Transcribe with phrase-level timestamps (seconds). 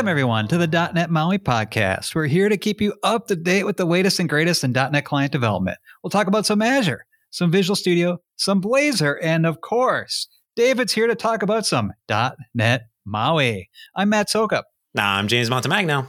[0.00, 2.14] Welcome, everyone, to the .NET Maui podcast.
[2.14, 5.04] We're here to keep you up to date with the latest and greatest in .NET
[5.04, 5.76] client development.
[6.02, 10.26] We'll talk about some Azure, some Visual Studio, some Blazor, and of course,
[10.56, 13.68] David's here to talk about some .NET Maui.
[13.94, 14.62] I'm Matt Soucoup.
[14.96, 16.06] I'm James Montemagno.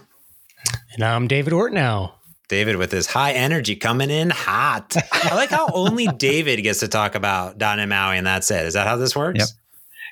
[0.93, 2.13] And I'm David Ortinau.
[2.47, 4.95] David with his high energy coming in hot.
[5.11, 8.67] I like how only David gets to talk about .NET Maui and that's it.
[8.67, 9.39] Is that how this works?
[9.39, 9.47] Yep.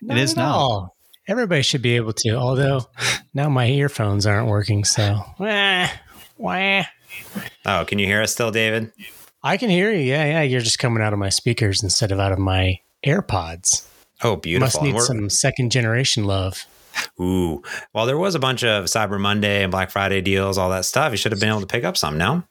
[0.02, 0.52] Not it is now.
[0.52, 0.96] all.
[1.30, 2.90] Everybody should be able to, although
[3.36, 4.84] now my earphones aren't working.
[4.84, 5.88] So, wah,
[6.38, 6.84] wah.
[7.68, 8.92] Oh, can you hear us still, David?
[9.44, 10.00] I can hear you.
[10.00, 10.42] Yeah, yeah.
[10.42, 13.88] You're just coming out of my speakers instead of out of my AirPods.
[14.24, 14.82] Oh, beautiful.
[14.82, 16.66] Must need some second generation love.
[17.22, 17.62] Ooh.
[17.94, 21.12] Well, there was a bunch of Cyber Monday and Black Friday deals, all that stuff.
[21.12, 22.42] You should have been able to pick up some, no?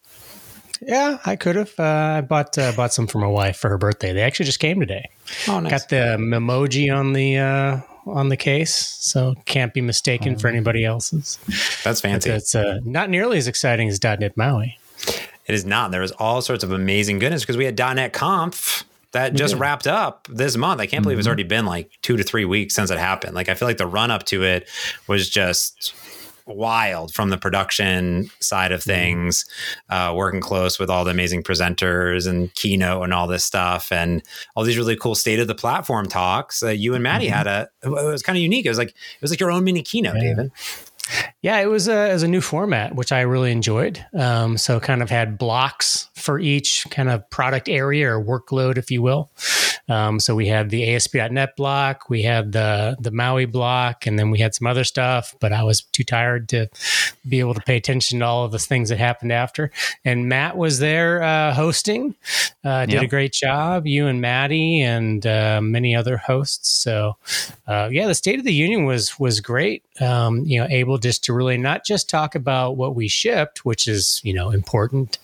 [0.81, 1.73] Yeah, I could have.
[1.77, 4.12] Uh, I bought uh, bought some for my wife for her birthday.
[4.12, 5.11] They actually just came today.
[5.49, 5.73] Oh, nice.
[5.73, 10.85] Got the emoji on the uh, on the case, so can't be mistaken for anybody
[10.85, 11.39] else's.
[11.85, 12.31] That's fancy.
[12.31, 14.79] It's uh, not nearly as exciting as .NET Maui.
[15.47, 15.91] It is not.
[15.91, 19.61] There was all sorts of amazing goodness because we had .NET Conf that just did.
[19.61, 20.81] wrapped up this month.
[20.81, 23.35] I can't believe it's already been like two to three weeks since it happened.
[23.35, 24.69] Like I feel like the run up to it
[25.07, 25.95] was just
[26.49, 29.45] wild from the production side of things,
[29.91, 34.23] uh, working close with all the amazing presenters and keynote and all this stuff, and
[34.57, 36.63] all these really cool state of the platform talks.
[36.63, 37.69] Uh, you and Maddy had a.
[37.83, 38.67] It was kind of unique.
[38.67, 40.21] It was like it was like your own mini keynote, Yeah.
[40.35, 40.53] David.
[41.42, 44.05] Yeah, it was a, it was a new format, which I really enjoyed.
[44.19, 48.91] Um, so kind of had blocks for each kind of product area or workload, if
[48.91, 49.31] you will.
[49.89, 54.31] Um, so we had the ASP.NET block, we had the the Maui block, and then
[54.31, 55.34] we had some other stuff.
[55.41, 56.69] But I was too tired to
[57.27, 59.70] be able to pay attention to all of the things that happened after.
[60.05, 62.15] And Matt was there uh, hosting,
[62.65, 63.03] uh, did Yep.
[63.03, 63.87] a great job.
[63.87, 66.69] You and Maddy and uh, many other hosts.
[66.69, 67.16] So
[67.66, 69.84] uh, yeah, the State of the Union was was great.
[70.00, 73.88] Um, you know, able just to really not just talk about what we shipped, which
[73.88, 75.19] is you know important,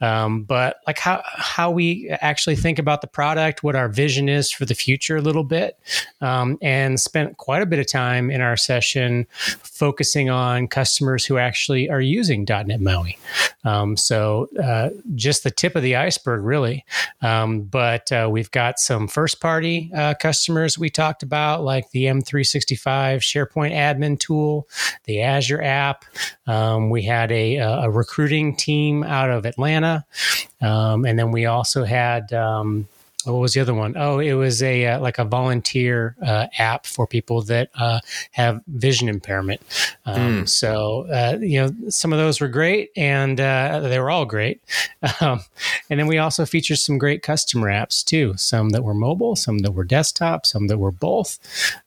[0.00, 4.50] um, but like how how we actually think about the product, what our vision is
[4.50, 5.78] for the future a little bit,
[6.20, 9.26] um, and spent quite a bit of time in our session
[9.62, 13.16] focusing on customers who actually are using .NET MAUI.
[13.64, 16.84] Um, so uh, just the tip of the iceberg, really.
[17.20, 22.04] Um, but uh, we've got some first party uh, customers we talked about, like the
[22.04, 24.68] M365 SharePoint admin tool,
[25.04, 26.04] the Azure app.
[26.46, 30.04] Um, we had a, a recruiting team out of Atlanta.
[30.60, 32.32] Um, and then we also had.
[32.32, 32.88] Um,
[33.24, 33.94] what was the other one?
[33.96, 38.00] Oh, it was a uh, like a volunteer uh, app for people that uh,
[38.32, 39.60] have vision impairment.
[40.06, 44.24] Um, So uh, you know, some of those were great, and uh, they were all
[44.24, 44.60] great.
[45.20, 45.40] Um,
[45.90, 48.34] and then we also featured some great customer apps too.
[48.36, 51.38] Some that were mobile, some that were desktop, some that were both.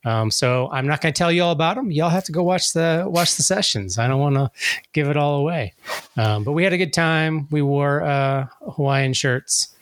[0.05, 1.91] Um, so I'm not going to tell you all about them.
[1.91, 3.97] Y'all have to go watch the watch the sessions.
[3.97, 4.51] I don't want to
[4.93, 5.73] give it all away.
[6.17, 7.47] Um, but we had a good time.
[7.51, 9.74] We wore uh, Hawaiian shirts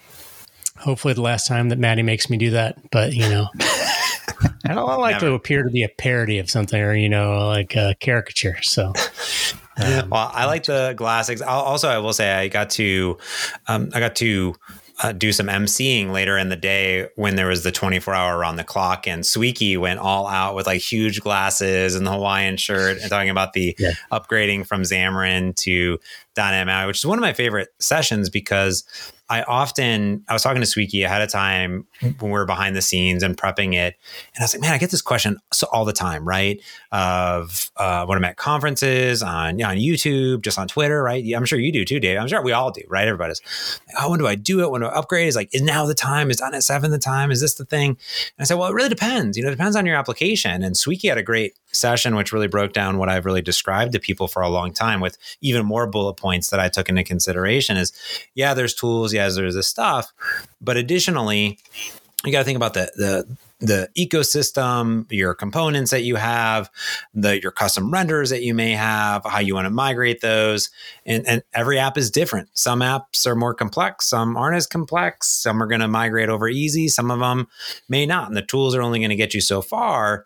[0.84, 2.78] hopefully the last time that Maddy makes me do that.
[2.92, 3.48] But you know,
[4.66, 5.28] I don't like Never.
[5.28, 8.62] to appear to be a parody of something or you know, like a caricature.
[8.62, 8.94] So
[9.78, 11.42] um, Well, I like the classics.
[11.42, 13.18] Also, I will say I got to,
[13.68, 14.56] um, I got to
[15.02, 18.58] uh, do some emceeing later in the day when there was the 24 hour around
[18.58, 23.00] the clock, and Sweeky went all out with like huge glasses and the Hawaiian shirt,
[23.02, 23.94] and talking about the Yeah.
[24.12, 26.00] upgrading from Xamarin to
[26.38, 28.84] MAUI, which is one of my favorite sessions because
[29.30, 32.82] I often I was talking to Sweeky ahead of time when we were behind the
[32.82, 33.96] scenes and prepping it,
[34.36, 35.38] and I was like, man, I get this question
[35.72, 36.62] all the time, right?
[36.92, 41.24] Of uh, when I'm at conferences on on YouTube, just on Twitter, right?
[41.34, 42.20] I'm sure you do too, Dave.
[42.20, 43.08] I'm sure we all do, right?
[43.08, 43.42] Everybody's
[43.88, 44.70] like, oh, when do I do it?
[44.70, 45.28] When do I upgrade?
[45.28, 46.30] Is like, is now the time?
[46.30, 47.32] Is .NET 7 the time?
[47.32, 47.92] Is this the thing?
[47.92, 47.98] And
[48.40, 49.38] I said, well, it really depends.
[49.38, 50.64] You know, it depends on your application.
[50.64, 54.00] And Sweeky had a great session, which really broke down what I've really described to
[54.00, 57.78] people for a long time with even more bullet points that I took into consideration
[57.78, 57.94] is,
[58.36, 60.14] yeah, there's tools, yeah, there's this stuff.
[60.62, 61.60] But additionally,
[62.26, 66.70] you got to think about the, the, the ecosystem, your components that you have,
[67.14, 70.70] the your custom renders that you may have, how you want to migrate those,
[71.06, 72.50] and and every app is different.
[72.54, 75.30] Some apps are more complex, some aren't as complex.
[75.30, 77.48] Some are going to migrate over easy, some of them
[77.88, 80.26] may not, and the tools are only going to get you so far.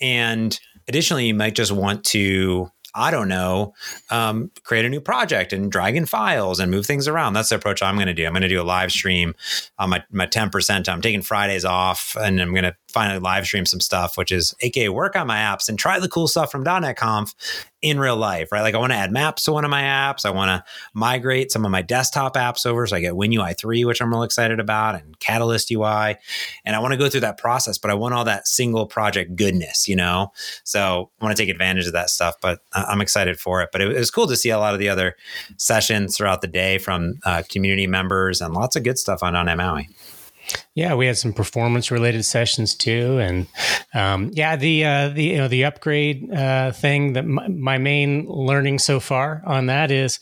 [0.00, 0.58] And
[0.92, 3.72] additionally, you might just want to I don't know,
[4.10, 7.32] um, create a new project and drag in files and move things around.
[7.32, 8.26] That's the approach I'm going to do.
[8.26, 9.34] I'm going to do a live stream
[9.78, 10.88] on my, my 10%.
[10.90, 14.54] I'm taking Fridays off and I'm going to finally live stream some stuff, which is
[14.60, 17.34] aka work on my apps and try the cool stuff from .NET Conf
[17.82, 18.62] in real life, right?
[18.62, 20.24] Like I want to add maps to one of my apps.
[20.24, 22.86] I want to migrate some of my desktop apps over.
[22.86, 26.16] So I get WinUI 3, which I'm real excited about, and Catalyst UI.
[26.64, 29.34] And I want to go through that process, but I want all that single project
[29.34, 30.32] goodness, you know?
[30.62, 33.70] So I want to take advantage of that stuff, but I'm excited for it.
[33.72, 35.16] But it, was cool to see a lot of the other
[35.56, 39.46] sessions throughout the day from uh, community members and lots of good stuff on, on
[39.46, 39.88] MAUI.
[40.74, 43.46] Yeah, we had some performance related sessions too, and
[43.94, 48.26] um, yeah, the uh, the you know the upgrade uh, thing that my, my, main
[48.26, 50.18] learning so far on that is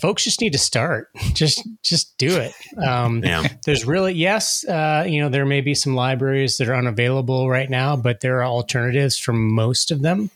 [0.00, 1.08] folks just need to start.
[1.34, 2.52] Just just do it.
[2.76, 3.46] Um, yeah.
[3.64, 7.70] There's really yes, uh, you know there may be some libraries that are unavailable right
[7.70, 10.30] now, but there are alternatives for most of them.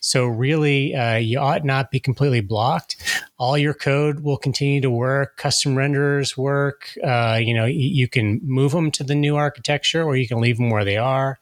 [0.00, 2.96] So really, uh, you ought not be completely blocked.
[3.40, 5.38] All your code will continue to work.
[5.38, 6.92] Custom renderers work.
[7.02, 10.58] Uh, you know you can move them to the new architecture, or you can leave
[10.58, 11.40] them where they are.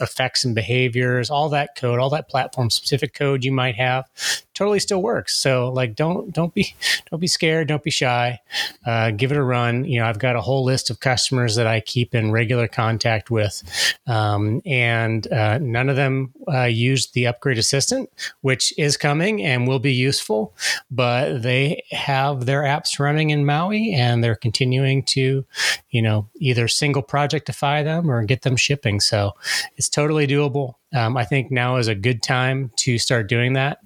[0.00, 4.08] Effects and behaviors, all that code, all that platform specific code you might have,
[4.60, 5.34] totally still works.
[5.36, 6.74] So like, don't don't be
[7.10, 8.38] don't be scared, don't be shy.
[8.84, 9.86] Uh, give it a run.
[9.86, 13.30] You know, I've got a whole list of customers that I keep in regular contact
[13.30, 13.62] with,
[14.06, 18.10] um, and uh, none of them uh, used the upgrade assistant,
[18.42, 20.54] which is coming and will be useful.
[20.90, 25.46] But they have their apps running in Maui, and they're continuing to,
[25.88, 29.00] you know, either single projectify them or get them shipping.
[29.00, 29.32] So
[29.78, 30.74] it's totally doable.
[30.92, 33.78] Um, I think now is a good time to start doing that.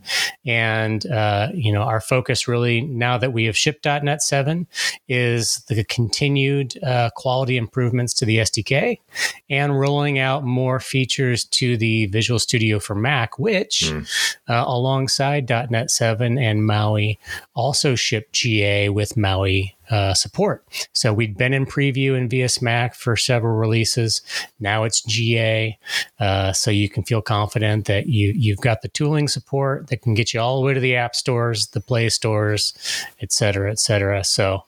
[0.46, 4.66] And, uh, you know, our focus really, now that we have shipped .NET 7,
[5.08, 9.00] is the continued uh, quality improvements to the SDK
[9.50, 14.08] and rolling out more features to the Visual Studio for Mac, which, mm.
[14.48, 17.18] uh, alongside .NET 7 and Maui,
[17.54, 20.64] also ship GA with Maui uh, support.
[20.92, 24.22] So we'd been in preview in VS Mac for several releases.
[24.60, 25.78] Now it's GA,
[26.20, 30.14] uh, so you can feel confident that you you've got the tooling support that can
[30.14, 32.74] get you all the way to the app stores, the Play stores,
[33.20, 34.24] et cetera, et cetera.
[34.24, 34.64] So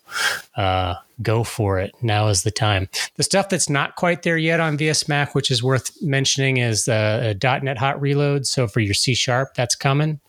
[0.56, 1.94] uh, go for it.
[2.02, 2.88] Now is the time.
[3.16, 6.88] The stuff that's not quite there yet on VS Mac, which is worth mentioning, is
[6.88, 8.46] uh, .NET Hot Reload.
[8.46, 10.20] So for your C Sharp, that's coming.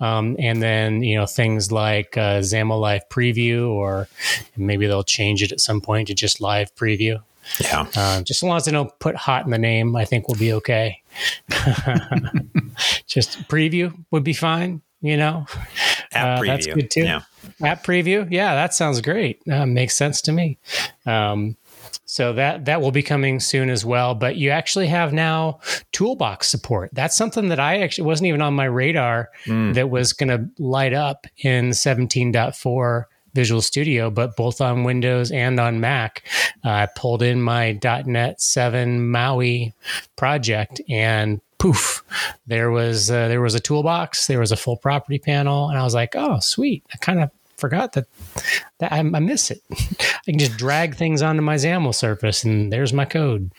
[0.00, 4.08] Um, and then you know things like uh, XAML Live Preview, or
[4.56, 7.20] maybe they'll change it at some point to just Live Preview.
[7.60, 7.86] Yeah.
[7.94, 10.38] Uh, just as long as they don't put hot in the name, I think we'll
[10.38, 11.02] be okay.
[13.06, 15.46] just preview would be fine, you know.
[16.12, 16.46] App uh, preview.
[16.46, 17.02] That's good too.
[17.04, 17.22] Yeah.
[17.62, 18.26] App preview.
[18.30, 19.42] Yeah, that sounds great.
[19.50, 20.58] Uh, makes sense to me.
[21.04, 21.56] Um,
[22.04, 24.14] so that that will be coming soon as well.
[24.14, 25.60] But you actually have now
[25.92, 26.90] toolbox support.
[26.92, 29.74] That's something that I actually wasn't even on my radar mm.
[29.74, 33.04] that was going to light up in 17.4
[33.36, 36.22] Visual Studio, but both on Windows and on Mac.
[36.64, 39.74] Uh, I pulled in my .NET 7 Maui
[40.16, 42.02] project and poof,
[42.46, 45.82] there was uh, there was a toolbox, there was a full property panel, and I
[45.82, 46.84] was like, oh, sweet.
[46.92, 48.06] I kind of forgot that
[48.78, 49.62] that I, I miss it.
[49.70, 53.52] I can just drag things onto my XAML surface, and there's my code.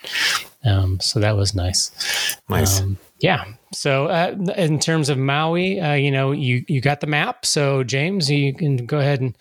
[0.64, 2.36] Um, so that was nice.
[2.48, 2.80] Nice.
[2.80, 3.44] Um, yeah.
[3.74, 7.44] So, uh, in terms of Maui, uh, you know, you you got the map.
[7.44, 9.36] So, James, you can go ahead and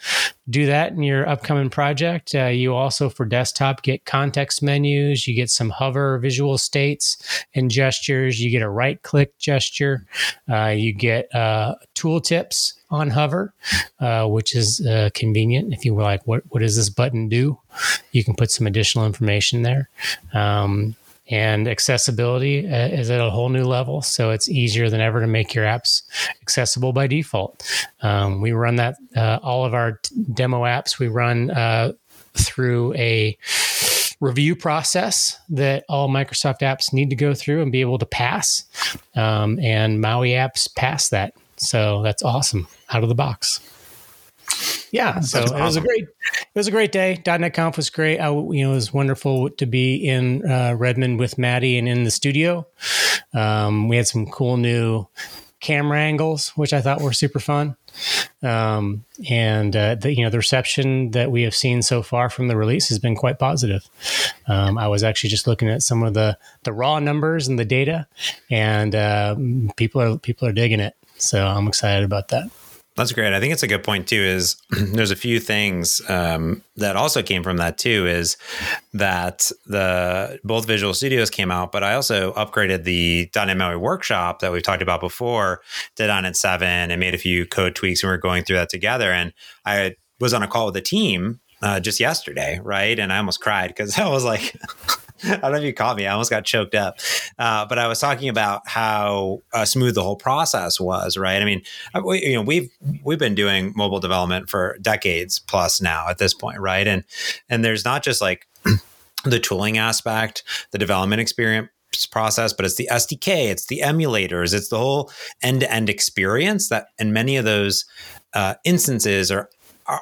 [0.50, 2.36] do that in your upcoming project.
[2.36, 5.28] Uh, you also, for desktop, get context menus.
[5.28, 8.42] You get some hover visual states and gestures.
[8.42, 10.06] You get a right click gesture.
[10.50, 13.54] Uh, you get uh, tooltips on hover,
[14.00, 14.82] uh, which is
[15.14, 15.74] convenient.
[15.74, 17.60] If you were like, what what does this button do?
[18.12, 19.90] You can put some additional information there.
[20.34, 20.96] Um,
[21.30, 24.02] and accessibility uh, is at a whole new level.
[24.02, 26.04] So it's easier than ever to make your apps
[26.42, 27.70] accessible by default.
[28.02, 30.00] Um, we run that, uh, all of our
[30.34, 31.94] demo apps, we run uh,
[32.34, 33.38] through a
[34.20, 38.64] review process that all Microsoft apps need to go through and be able to pass.
[39.16, 41.34] Um, and Maui apps pass that.
[41.58, 43.60] So that's awesome out of the box
[44.92, 45.58] yeah, so awesome.
[45.58, 47.22] it was a great, it was a great day.
[47.26, 48.20] .NET Conf was great.
[48.20, 52.04] I, you know, it was wonderful to be in uh, Redmond with Maddy and in
[52.04, 52.68] the studio.
[53.34, 55.08] Um, we had some cool new
[55.60, 57.76] camera angles, which I thought were super fun.
[58.44, 62.48] Um, and uh, the, you know, the reception that we have seen so far from
[62.48, 63.90] the release has been quite positive.
[64.48, 67.66] Um, I was actually just looking at some of the the raw numbers and the
[67.66, 68.08] data,
[68.52, 69.36] and uh,
[69.76, 70.96] people are people are digging it.
[71.18, 72.50] So I'm excited about that.
[72.98, 73.32] That's great.
[73.32, 74.22] I think it's a good point too.
[74.22, 78.08] Is there's a few things um, that also came from that too.
[78.08, 78.38] Is
[78.94, 84.52] that the both Visual Studios came out, but I also upgraded the MAUI workshop that
[84.52, 85.62] we've talked about before.
[85.96, 88.58] Did on it seven and made a few code tweaks, and we are going through
[88.58, 89.12] that together.
[89.12, 89.32] And
[89.64, 92.98] I was on a call with the team uh, just yesterday, right?
[92.98, 94.56] And I almost cried because I was like,
[95.24, 96.06] I don't know if you caught me.
[96.06, 97.00] I almost got choked up.
[97.40, 101.42] Uh, but I was talking about how uh, smooth the whole process was, right?
[101.42, 101.62] I mean,
[101.94, 102.70] uh, we, you know, we've
[103.04, 106.88] we've been doing mobile development for decades plus now at this point, right?
[106.88, 107.04] And
[107.50, 108.48] and there's not just like
[109.24, 111.70] the tooling aspect, the development experience
[112.12, 116.70] process, but it's the SDK, it's the emulators, it's the whole end to end experience
[116.70, 117.86] that, and many of those
[118.34, 119.50] uh, instances are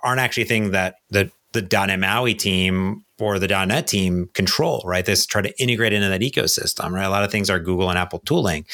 [0.03, 5.05] aren't actually thing that the the .NET MAUI team or the .NET team control, right?
[5.05, 7.05] This try to integrate into that ecosystem, right?
[7.05, 8.65] A lot of things are Google and Apple tooling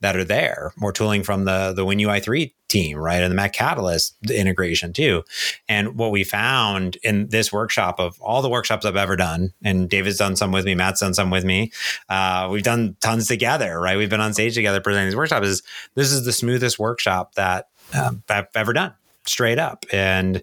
[0.00, 0.72] that are there.
[0.76, 5.22] More tooling from the the WinUI three team, right, and the Mac Catalyst integration too.
[5.68, 9.88] And what we found in this workshop of all the workshops I've ever done, and
[9.88, 11.72] David's done some with me, Matt's done some with me.
[12.08, 13.96] Uh, we've done tons together, right?
[13.96, 15.46] We've been on stage together presenting these workshops.
[15.46, 15.62] Is
[15.94, 18.94] this is the smoothest workshop that um, I've ever done
[19.28, 19.84] straight up.
[19.92, 20.42] And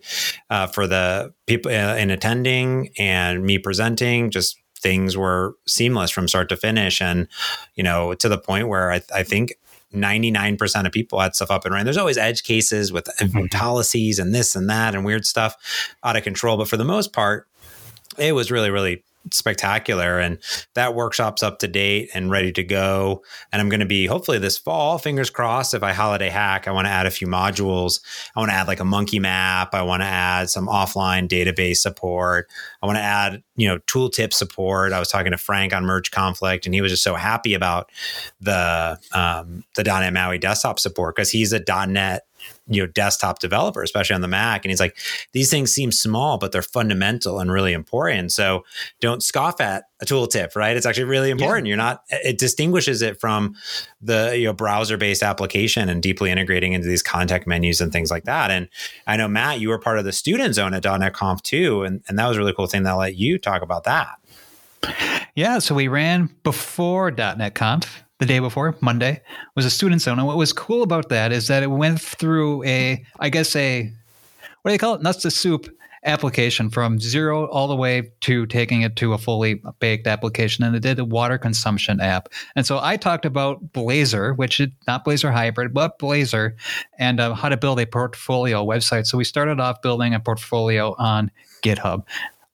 [0.49, 6.27] uh, for the people uh, in attending and me presenting, just things were seamless from
[6.27, 7.01] start to finish.
[7.01, 7.27] And,
[7.75, 9.53] you know, to the point where I, I think
[9.93, 11.85] 99% of people had stuff up and running.
[11.85, 13.45] There's always edge cases with mm-hmm.
[13.47, 15.55] policies and this and that and weird stuff
[16.03, 16.57] out of control.
[16.57, 17.47] But for the most part,
[18.17, 20.37] it was really, really spectacular and
[20.73, 23.23] that workshop's up to date and ready to go.
[23.51, 26.71] And i'm going to be hopefully this fall fingers crossed if i holiday hack i
[26.71, 27.99] want to add a few modules.
[28.35, 29.73] I want to add like a monkey map.
[29.73, 32.49] I want to add some offline database support.
[32.81, 34.93] I want to add you know tooltip support.
[34.93, 37.91] I was talking to frank on merge conflict and he was just so happy about
[38.41, 42.25] the um, the .NET MAUI desktop support because he's a .NET
[42.67, 44.97] you know desktop developer especially on the mac and he's like
[45.33, 48.63] these things seem small but they're fundamental and really important so
[48.99, 50.75] don't scoff at a tooltip right?
[50.75, 51.65] It's actually really important.
[51.65, 51.69] Yeah.
[51.69, 53.55] you're not it distinguishes it from
[54.01, 58.11] the you know browser based application and deeply integrating into these context menus and things
[58.11, 58.67] like that and
[59.07, 62.03] i know matt you were part of the student zone at .NET Conf too and,
[62.07, 64.19] and that was a really cool thing that I'll let you talk about that.
[65.35, 69.21] Yeah, so we ran before .NET Conf the day before, Monday,
[69.55, 70.17] was a student zone.
[70.17, 73.91] And what was cool about that is that it went through a, I guess, a,
[74.61, 75.01] what do they call it?
[75.01, 75.67] Nuts to soup
[76.05, 80.63] application from zero all the way to taking it to a fully baked application.
[80.63, 82.29] And it did a water consumption app.
[82.55, 86.55] And so I talked about Blazor, which is not Blazor Hybrid, but Blazor,
[86.97, 89.05] and uh, how to build a portfolio website.
[89.05, 91.29] So we started off building a portfolio on
[91.61, 92.03] GitHub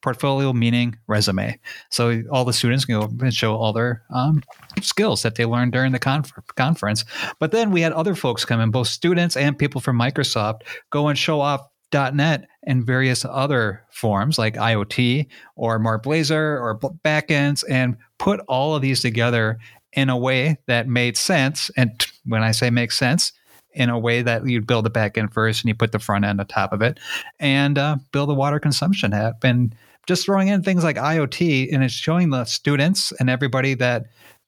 [0.02, 1.58] portfolio meaning resume.
[1.90, 4.42] So all the students can go and show all their um,
[4.82, 7.04] skills that they learned during the conf- conference.
[7.38, 11.08] But then we had other folks come in, both students and people from Microsoft, go
[11.08, 15.26] and show off .NET and various other forms like IoT
[15.56, 19.58] or more Blazor or backends, and put all of these together
[19.92, 21.70] in a way that made sense.
[21.76, 23.32] And when I say make sense,
[23.72, 26.24] in a way that you build the back end first and you put the front
[26.24, 26.98] end on top of it
[27.38, 29.44] and uh, build a water consumption app.
[29.44, 29.74] And
[30.06, 34.06] just throwing in things like IoT and it's showing the students and everybody that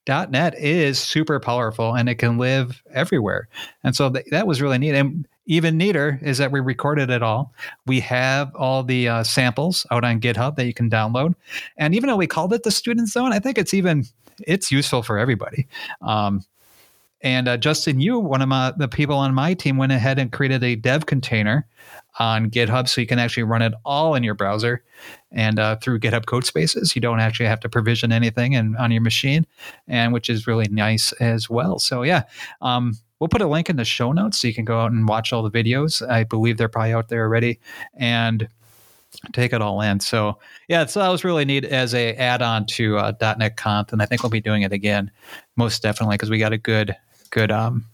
[0.09, 3.49] .NET is super powerful and it can live everywhere.
[3.85, 4.95] And so th- that was really neat.
[4.95, 7.53] And even neater is that we recorded it all.
[7.87, 11.35] We have all the uh, samples out on GitHub that you can download.
[11.77, 14.05] And even though we called it the student zone, I think it's even
[14.47, 15.69] it's useful for everybody.
[16.01, 16.43] Um,
[17.23, 20.33] and uh, Justin Yoo, one of my, the people on my team, went ahead and
[20.33, 21.67] created a dev container
[22.19, 24.83] on GitHub so you can actually run it all in your browser
[25.31, 26.95] and uh, through GitHub Codespaces.
[26.95, 29.47] You don't actually have to provision anything in, on your machine,
[29.89, 31.79] and which is really nice as well.
[31.79, 32.25] So yeah,
[32.61, 35.09] um, we'll put a link in the show notes so you can go out and
[35.09, 36.07] watch all the videos.
[36.07, 37.61] I believe they're probably out there already,
[37.95, 38.49] and
[39.33, 40.01] take it all in.
[40.01, 40.39] So
[40.69, 44.07] yeah, so that was really neat as a add-on to uh, .NET Conf, and I
[44.07, 45.11] think we'll be doing it again,
[45.57, 46.97] most definitely, because we got a good
[47.33, 47.85] good um,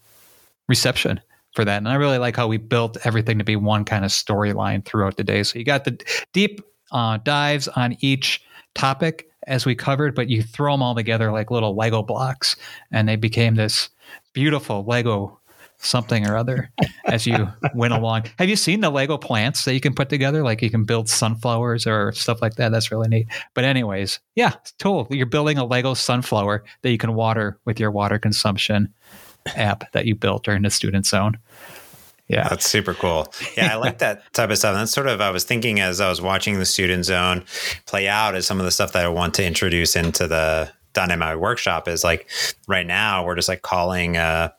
[0.68, 1.20] reception
[1.54, 1.78] for that.
[1.78, 5.16] And I really like how we built everything to be one kind of storyline throughout
[5.16, 5.42] the day.
[5.42, 5.98] So you got the
[6.32, 6.60] deep
[6.92, 8.42] uh, dives on each
[8.74, 12.54] topic as we covered, but you throw them all together like little Lego blocks,
[12.92, 13.88] and they became this
[14.34, 15.38] beautiful Lego
[15.78, 16.70] something or other
[17.06, 18.24] as you went along.
[18.38, 20.42] Have you seen the Lego plants that you can put together?
[20.42, 22.70] Like you can build sunflowers or stuff like that.
[22.70, 23.28] That's really neat.
[23.54, 25.06] But anyways, yeah, it's cool.
[25.10, 28.92] You're building a Lego sunflower that you can water with your water consumption
[29.46, 31.38] app that you built during the student zone.
[32.28, 32.46] Yeah.
[32.48, 33.32] That's super cool.
[33.56, 34.72] Yeah, I like that type of stuff.
[34.72, 37.44] And that's sort of I was thinking as I was watching the student zone
[37.86, 41.36] play out as some of the stuff that I want to introduce into the MAUI
[41.36, 42.28] workshop is like
[42.66, 44.50] right now we're just like calling uh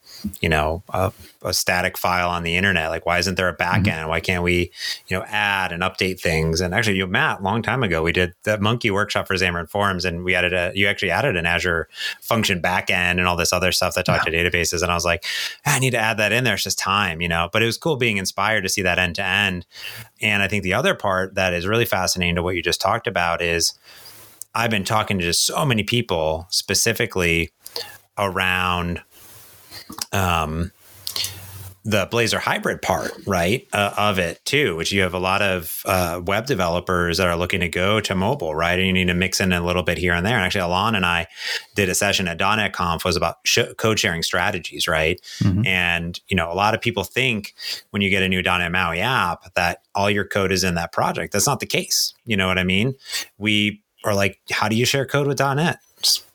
[0.41, 1.11] you know a,
[1.43, 2.89] a, static file on the internet.
[2.89, 4.09] Like why isn't there a backend mm-hmm.
[4.09, 4.71] why can't we
[5.07, 6.61] you know add and update things?
[6.61, 10.05] And actually you matt long time ago we did the monkey workshop for xamarin forms
[10.05, 11.87] and we added a you actually added an azure
[12.21, 14.43] function backend and all this other stuff that talked yeah.
[14.43, 14.81] to databases.
[14.81, 15.25] And i was like
[15.65, 16.55] i need to add that in there.
[16.55, 17.49] It's just time you know?
[17.51, 19.65] But it was cool being inspired to see that end to end.
[20.21, 23.07] And i think the other part that is really fascinating to what you just talked
[23.07, 23.73] about is
[24.55, 27.51] I've been talking to just so many people specifically
[28.17, 29.01] around
[30.11, 30.71] um,
[31.85, 35.81] the Blazor hybrid part, right, uh, of it too, which you have a lot of
[35.85, 38.77] uh, web developers that are looking to go to mobile, right?
[38.77, 40.35] And you need to mix in a little bit here and there.
[40.35, 41.27] And actually, Alon and I
[41.75, 45.19] did a session at .NET Conf was about sh- code sharing strategies, right?
[45.39, 45.65] Mm-hmm.
[45.65, 47.55] And you know, a lot of people think
[47.91, 50.91] when you get a new .NET MAUI app that all your code is in that
[50.91, 51.33] project.
[51.33, 52.13] That's not the case.
[52.25, 52.95] You know what I mean?
[53.37, 55.79] We are like, how do you share code with .NET?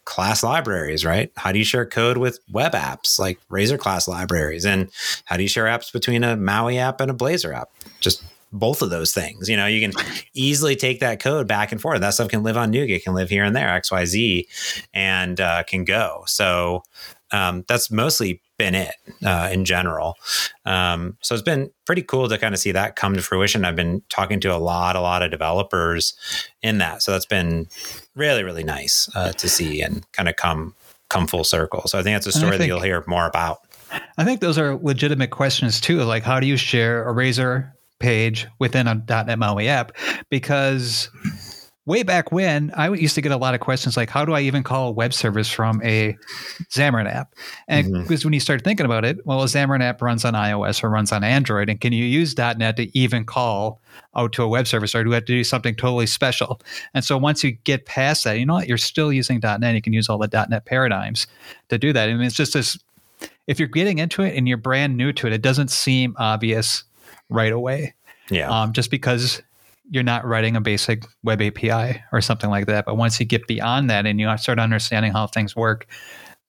[0.04, 1.32] Class libraries, right?
[1.36, 4.66] How do you share code with web apps like Razor class libraries?
[4.66, 4.90] And
[5.24, 7.70] how do you share apps between a Maui app and a Blazor app?
[8.00, 8.22] Just
[8.54, 9.48] both of those things.
[9.48, 9.92] You know, you can
[10.32, 12.00] easily take that code back and forth.
[12.00, 14.48] That stuff can live on NuGet, can live here and there, X, Y, Z,
[14.94, 16.22] and uh, can go.
[16.26, 16.84] So
[17.32, 18.94] um, that's mostly been it
[19.26, 20.16] uh, in general.
[20.64, 23.64] Um, so it's been pretty cool to kind of see that come to fruition.
[23.64, 26.14] I've been talking to a lot, a lot of developers
[26.62, 27.02] in that.
[27.02, 27.66] So that's been
[28.14, 30.74] really, really nice uh, to see and kind of come
[31.10, 31.82] come full circle.
[31.86, 33.58] So I think that's a story think, that you'll hear more about.
[34.16, 36.02] I think those are legitimate questions too.
[36.02, 39.92] Like, how do you share a Razor page within a .NET MAUI app?
[40.28, 41.08] Because
[41.86, 44.40] way back when, I used to get a lot of questions like, how do I
[44.42, 46.16] even call a web service from a
[46.70, 47.34] Xamarin app?
[47.66, 48.02] And mm-hmm.
[48.02, 50.90] because when you start thinking about it, well, a Xamarin app runs on iOS or
[50.90, 53.80] runs on Android, and can you use .NET to even call
[54.16, 56.60] out to a web service, or do you have to do something totally special?
[56.92, 58.68] And so once you get past that, you know what?
[58.68, 59.74] You're still using .NET.
[59.74, 61.26] You can use all the .NET paradigms
[61.68, 62.08] to do that.
[62.08, 62.78] I mean, it's just this.
[63.46, 66.84] If you're getting into it and you're brand new to it, it doesn't seem obvious
[67.28, 67.94] right away.
[68.30, 68.48] Yeah.
[68.50, 69.42] Um, just because
[69.90, 72.86] you're not writing a basic web API or something like that.
[72.86, 75.86] But once you get beyond that and you start understanding how things work,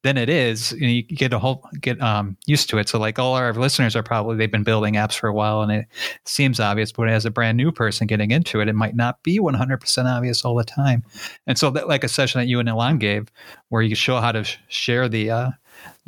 [0.04, 2.88] then it is you, know, you get a whole get um, used to it.
[2.88, 5.72] So like all our listeners are probably they've been building apps for a while and
[5.72, 5.88] it
[6.26, 9.40] seems obvious, but as a brand new person getting into it, it might not be
[9.40, 11.04] 100% obvious all the time.
[11.48, 13.30] And so that like a session that you and Alon gave,
[13.70, 15.50] where you show how to sh- share the uh,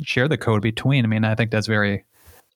[0.02, 1.04] share the code between.
[1.04, 2.04] I mean, I think that's very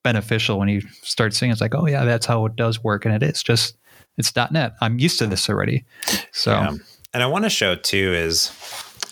[0.03, 3.15] beneficial when you start seeing it's like, oh yeah, that's how it does work, and
[3.15, 3.75] it is just
[4.17, 4.73] it's .NET.
[4.81, 5.85] I'm used to this already.
[6.31, 6.75] So, yeah.
[7.13, 8.47] and I want to show too is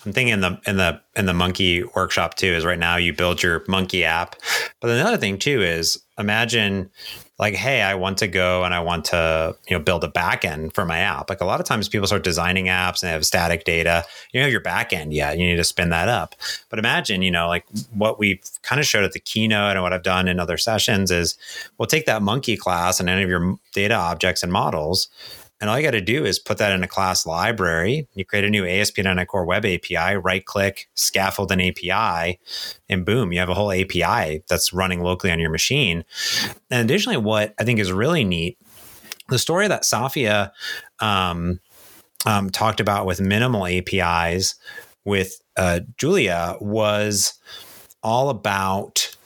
[0.04, 3.12] I'm thinking in the in the in the monkey workshop too is right now you
[3.12, 4.36] build your monkey app,
[4.80, 6.90] but another thing too is imagine
[7.38, 10.74] like, hey, I want to go and I want to, you know, build a backend
[10.74, 11.28] for my app.
[11.28, 14.04] Like a lot of times people start designing apps and they have static data.
[14.32, 15.38] You don't have your backend yet.
[15.38, 16.36] You need to spin that up.
[16.68, 19.92] But imagine, you know, like what we've kind of showed at the keynote and what
[19.92, 21.36] I've done in other sessions is
[21.78, 25.08] we'll take that monkey class and any of your data objects and models
[25.62, 28.08] and all you got to do is put that in a class library.
[28.14, 32.40] You create a new ASP.NET Core Web API, right click, scaffold an API,
[32.88, 36.04] and boom, you have a whole API that's running locally on your machine.
[36.68, 38.58] And additionally, what I think is really neat,
[39.28, 40.50] the story that Safia
[40.98, 41.60] um,
[42.26, 44.56] um, talked about with minimal APIs
[45.04, 47.34] with uh, Julia was
[48.02, 49.16] all about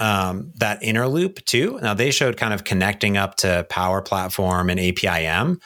[0.00, 1.78] um, that inner loop too.
[1.82, 5.60] Now they showed kind of connecting up to Power Platform and APIM,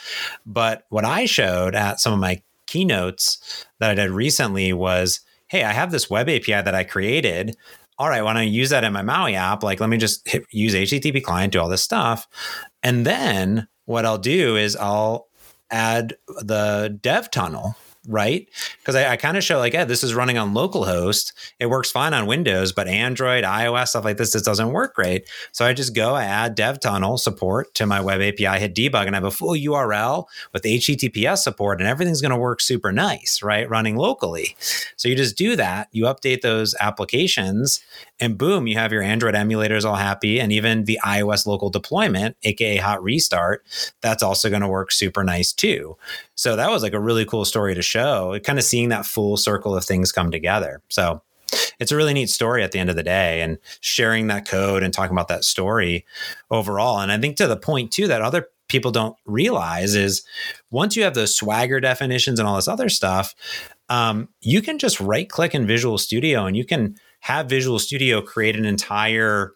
[0.44, 5.64] but what I showed at some of my keynotes that I did recently was, hey,
[5.64, 7.57] I have this web API that I created.
[7.97, 10.44] All right, when I use that in my Maui app, like let me just hit,
[10.51, 12.27] use HTTP client, do all this stuff,
[12.83, 15.29] and then what I'll do is I'll
[15.70, 18.49] add the dev tunnel right?
[18.79, 21.33] Because I, I kind of show like, yeah, this is running on localhost.
[21.59, 25.29] It works fine on Windows, but Android, iOS, stuff like this, this doesn't work great.
[25.53, 29.07] So I just go, I add dev tunnel support to my web API, hit debug,
[29.07, 32.93] and I have a full URL with HTTPS support, and everything's going to work super
[32.93, 33.69] nice, right?
[33.69, 34.57] Running locally.
[34.97, 37.81] So you just do that, you update those applications,
[38.21, 42.37] and boom, you have your Android emulators all happy, and even the iOS local deployment,
[42.43, 43.64] aka hot restart,
[44.01, 45.97] that's also going to work super nice too.
[46.35, 49.37] So that was like a really cool story to show, kind of seeing that full
[49.37, 50.83] circle of things come together.
[50.88, 51.23] So
[51.79, 54.83] it's a really neat story at the end of the day and sharing that code
[54.83, 56.05] and talking about that story
[56.51, 57.01] overall.
[57.01, 60.23] And I think to the point too that other people don't realize is
[60.70, 63.35] once you have those swagger definitions and all this other stuff,
[63.88, 68.20] um, you can just right click in Visual Studio and you can have Visual Studio
[68.20, 69.53] create an entire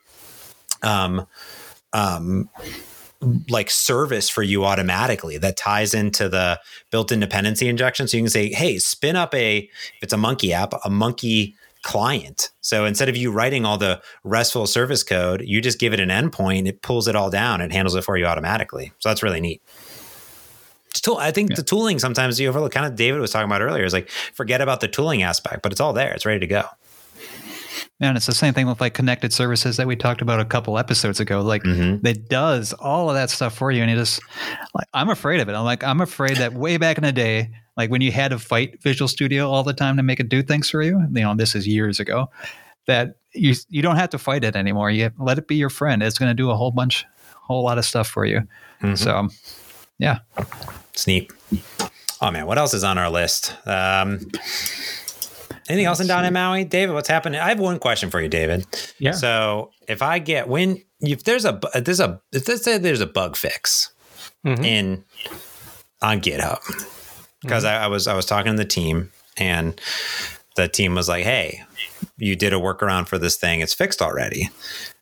[0.83, 1.27] um,
[1.93, 2.49] um,
[3.48, 8.07] like service for you automatically that ties into the built-in dependency injection.
[8.07, 11.57] So you can say, hey, spin up a if it's a monkey app, a monkey
[11.83, 12.50] client.
[12.61, 16.11] So instead of you writing all the RESTful service code, you just give it an
[16.11, 18.92] endpoint, it pulls it all down, and handles it for you automatically.
[18.98, 19.62] So that's really neat.
[20.94, 21.57] Tool, I think yeah.
[21.57, 22.72] the tooling sometimes you overlook.
[22.72, 25.70] Kind of David was talking about earlier is like forget about the tooling aspect, but
[25.70, 26.12] it's all there.
[26.12, 26.64] It's ready to go.
[28.01, 30.79] And it's the same thing with like connected services that we talked about a couple
[30.79, 31.41] episodes ago.
[31.41, 32.07] Like mm-hmm.
[32.07, 33.83] it does all of that stuff for you.
[33.83, 34.21] And it just
[34.75, 35.55] like, I'm afraid of it.
[35.55, 38.39] I'm like, I'm afraid that way back in the day, Like when you had to
[38.41, 41.01] fight Visual Studio all the time to make it do things for you.
[41.13, 42.29] You know, this is years ago.
[42.87, 44.91] That you you don't have to fight it anymore.
[44.91, 46.03] You let it be your friend.
[46.03, 48.41] It's going to do a whole bunch, whole lot of stuff for you.
[48.83, 48.95] Mm-hmm.
[48.95, 49.29] So,
[49.99, 50.21] yeah,
[50.93, 51.31] it's neat.
[52.21, 53.55] Oh man, what else is on our list?
[53.67, 54.21] Um,
[55.68, 56.94] anything else in .NET Maui, David?
[56.94, 57.40] What's happening?
[57.40, 58.66] I have one question for you, David.
[58.98, 59.12] Yeah.
[59.12, 63.07] So if I get when if there's a there's a if let's say there's a
[63.07, 63.92] bug fix
[64.44, 64.64] mm-hmm.
[64.64, 65.04] in
[66.02, 66.61] on GitHub
[67.42, 67.83] because mm-hmm.
[67.83, 69.81] I, I was I was talking to the team and
[70.57, 71.62] the team was like, "Hey,
[72.16, 73.61] you did a workaround for this thing.
[73.61, 74.48] It's fixed already."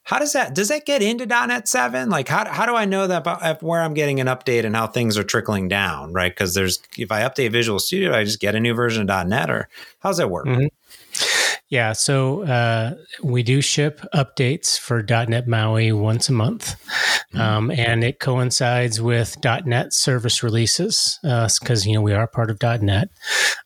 [0.07, 2.09] How does that does that get into .NET 7?
[2.11, 4.87] Like how, how do I know that about where I'm getting an update and how
[4.87, 6.33] things are trickling down, right?
[6.33, 9.51] Because there's if I update Visual Studio, I just get a new version of .NET
[9.51, 10.47] or how's that work?
[10.47, 10.66] Mm-hmm.
[11.68, 17.40] Yeah, so uh, we do ship updates for .NET MAUI once a month, mm-hmm.
[17.40, 22.50] um, and it coincides with .NET service releases because uh, you know we are part
[22.50, 23.09] of .NET.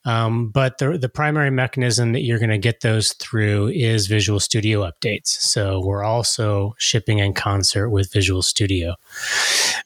[0.06, 4.40] Um, but the the primary mechanism that you're going to get those through is Visual
[4.40, 5.28] Studio updates.
[5.28, 8.94] So we're also shipping in concert with Visual Studio.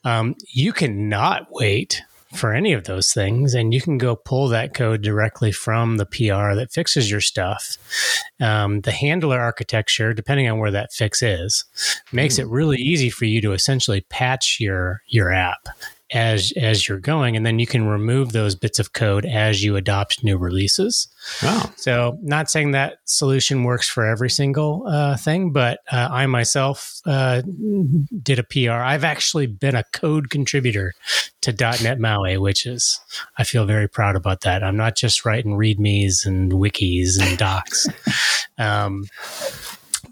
[0.05, 3.55] Um, you cannot wait for any of those things.
[3.55, 7.77] And you can go pull that code directly from the PR that fixes your stuff.
[8.40, 11.64] Um, the handler architecture, depending on where that fix is,
[12.12, 12.53] makes it hmm.
[12.53, 15.68] really easy for you to essentially patch your your app
[16.14, 19.77] as as you're going and then you can remove those bits of code as you
[19.77, 21.09] adopt new releases.
[21.42, 21.70] Wow.
[21.77, 27.00] so not saying that solution works for every single uh, thing but uh, i myself
[27.07, 27.40] uh,
[28.22, 30.92] did a pr i've actually been a code contributor
[31.40, 31.53] to.
[31.83, 33.00] net maui which is
[33.38, 34.62] i feel very proud about that.
[34.62, 37.87] I'm not just writing readmes and wikis and docs.
[38.57, 39.07] Um,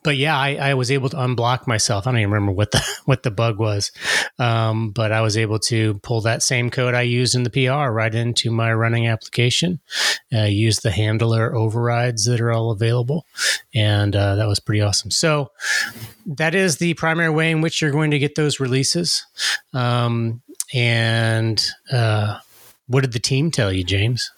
[0.02, 2.06] but yeah, I, I, was able to unblock myself.
[2.06, 3.92] I don't even remember what the what the bug was,
[4.38, 7.90] um, but I was able to pull that same code I used in the PR
[7.90, 9.80] right into my running application.
[10.32, 13.26] Uh, use the handler overrides that are all available,
[13.74, 15.10] and uh, that was pretty awesome.
[15.10, 15.50] So
[16.26, 19.24] that is the primary way in which you're going to get those releases.
[19.72, 20.42] Um,
[20.74, 22.38] and uh,
[22.86, 24.30] what did the team tell you, James?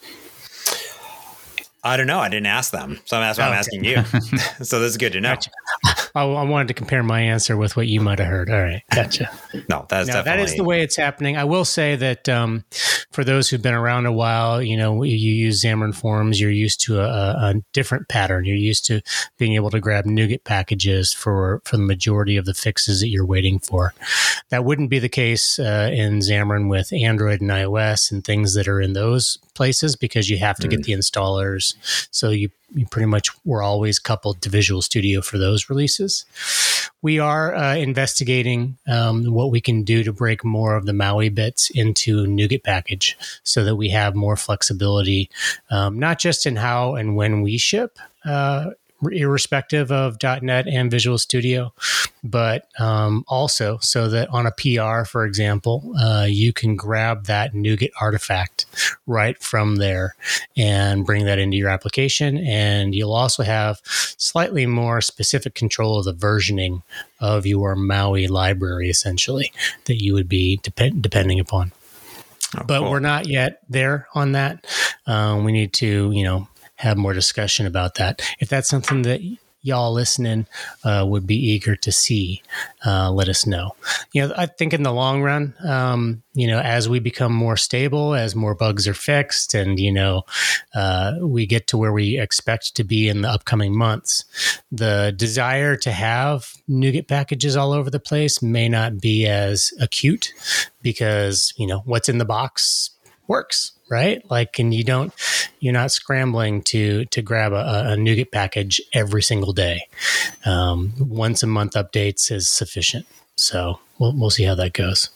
[1.85, 2.19] I don't know.
[2.19, 4.03] I didn't ask them, so that's why oh, I'm asking you.
[4.63, 5.35] so this is good to know.
[5.35, 5.51] Gotcha.
[6.15, 8.49] I, I, wanted to compare my answer with what you might have heard.
[8.49, 9.31] All right, gotcha.
[9.69, 11.37] no, that's no, that is the way it's happening.
[11.37, 12.65] I will say that um,
[13.11, 16.81] for those who've been around a while, you know, you use Xamarin Forms, you're used
[16.83, 18.47] to a, a different pattern.
[18.47, 19.03] You're used to
[19.37, 23.27] being able to grab NuGet packages for for the majority of the fixes that you're
[23.27, 23.93] waiting for.
[24.49, 28.69] That wouldn't be the case uh, in Xamarin with Android and iOS and things that
[28.69, 30.71] are in those places because you have to mm.
[30.71, 31.75] get the installers.
[32.11, 36.25] So you, you pretty much were always coupled to Visual Studio for those releases.
[37.03, 41.29] We are uh, investigating um, what we can do to break more of the Maui
[41.29, 45.31] bits into NuGet package so that we have more flexibility,
[45.71, 47.99] um, not just in how and when we ship.
[48.25, 48.71] Uh,
[49.13, 51.73] irrespective of .NET and Visual Studio,
[52.23, 57.53] but um, also so that on a PR, for example, uh, you can grab that
[57.53, 58.67] NuGet artifact
[59.07, 60.15] right from there
[60.57, 62.39] and bring that into your application.
[62.39, 66.83] And you'll also have slightly more specific control of the versioning
[67.21, 69.53] of your Maui library, essentially,
[69.85, 71.73] that you would be dep- depending upon.
[72.57, 72.91] Oh, but cool.
[72.91, 74.65] we're not yet there on that.
[75.07, 78.23] Um, we need to, you know, have more discussion about that.
[78.41, 79.21] If that's something that
[79.65, 80.47] y'all listening
[80.85, 82.43] uh, would be eager to see,
[82.85, 83.75] uh, let us know.
[84.13, 87.57] You know, I think in the long run, um, you know, as we become more
[87.57, 90.25] stable, as more bugs are fixed, and you know,
[90.75, 94.25] uh, we get to where we expect to be in the upcoming months,
[94.71, 100.33] the desire to have NuGet packages all over the place may not be as acute
[100.83, 102.91] because you know what's in the box
[103.27, 104.23] works right?
[104.31, 105.13] Like, and you don't,
[105.61, 109.89] you're not scrambling to to grab a, a NuGet package every single day.
[110.45, 113.07] Um, once a month updates is sufficient.
[113.37, 115.11] So we'll we'll see how that goes.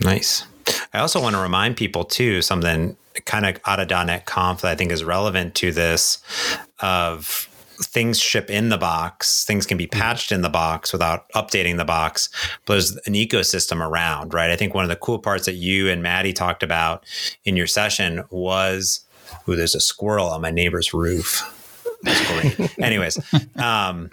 [0.00, 0.44] Nice.
[0.92, 4.70] I also want to remind people too something kind of out of .NET Conf that
[4.70, 6.18] I think is relevant to this
[6.80, 7.48] of
[7.86, 10.00] things ship in the box, things can be mm-hmm.
[10.00, 12.28] patched in the box without updating the box.
[12.66, 14.50] But there's an ecosystem around, right?
[14.50, 17.04] I think one of the cool parts that you and Maddy talked about
[17.44, 19.00] in your session was,
[19.48, 21.50] ooh, there's a squirrel on my neighbor's roof.
[22.02, 22.78] That's great.
[22.82, 23.18] Anyways,
[23.56, 24.10] um,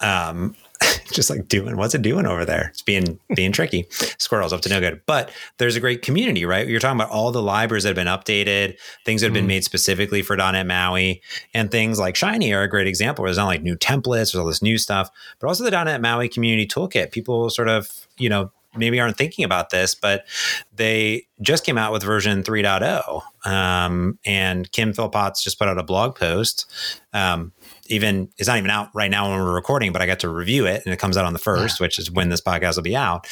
[0.00, 0.54] um,
[1.12, 2.68] just like doing what's it doing over there?
[2.68, 3.86] It's being being tricky.
[3.90, 5.00] Squirrels up to no good.
[5.06, 6.66] But there's a great community, right?
[6.66, 9.48] You're talking about all the libraries that have been updated, things that have been mm.
[9.48, 11.20] made specifically for .NET MAUI,
[11.54, 13.24] and things like Shiny are a great example.
[13.24, 15.10] There's not like new templates, there's all this new stuff,
[15.40, 17.10] but also the .NET MAUI community toolkit.
[17.10, 20.26] People sort of, you know, maybe aren't thinking about this, but
[20.76, 23.22] they just came out with version 3.0.
[23.46, 26.70] Um, and Kim Philpotts just put out a blog post.
[27.12, 27.52] Um,
[27.88, 30.66] even it's not even out right now when we're recording, but I got to review
[30.66, 31.84] it and it comes out on the first, yeah.
[31.84, 33.26] which is when this podcast will be out,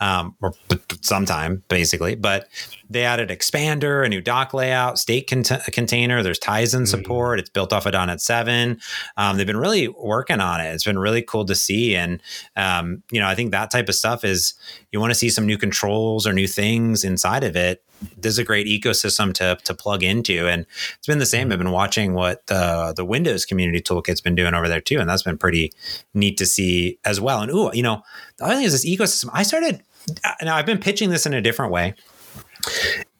[0.00, 0.54] um, or
[1.00, 2.14] sometime basically.
[2.14, 2.48] But
[2.88, 6.22] they added expander, a new dock layout, state cont- container.
[6.22, 6.84] There's Tizen mm-hmm.
[6.84, 7.38] support.
[7.38, 8.80] It's built off of .NET 7.
[9.16, 10.72] Um, they've been really working on it.
[10.74, 11.96] It's been really cool to see.
[11.96, 12.22] And,
[12.56, 14.54] um, you know, I think that type of stuff is
[14.90, 17.82] you want to see some new controls or new things inside of it
[18.16, 20.48] this is a great ecosystem to to plug into.
[20.48, 20.66] And
[20.98, 21.52] it's been the same.
[21.52, 25.08] I've been watching what the the Windows Community Toolkit's been doing over there too, and
[25.08, 25.72] that's been pretty
[26.14, 27.40] neat to see as well.
[27.40, 28.02] And ooh, you know,
[28.38, 29.30] the other thing is this ecosystem.
[29.32, 29.82] I started
[30.24, 30.56] uh, now.
[30.56, 31.94] I've been pitching this in a different way.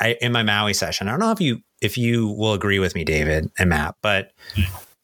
[0.01, 2.95] I, in my Maui session, I don't know if you if you will agree with
[2.95, 4.33] me, David and Matt, but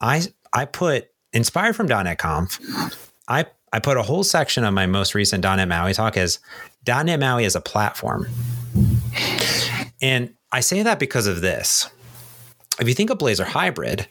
[0.01, 2.59] I I put inspired from .NET Conf.
[3.29, 6.39] I I put a whole section of my most recent .NET Maui talk as
[6.87, 8.27] .NET Maui as a platform.
[10.01, 11.89] And I say that because of this.
[12.81, 14.07] If you think of Blazor Hybrid,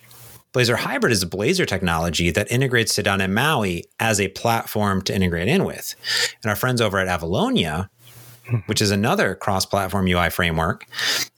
[0.53, 5.15] Blazor Hybrid is a Blazor technology that integrates to .NET MAUI as a platform to
[5.15, 5.95] integrate in with.
[6.43, 7.89] And our friends over at Avalonia,
[8.65, 10.85] which is another cross-platform UI framework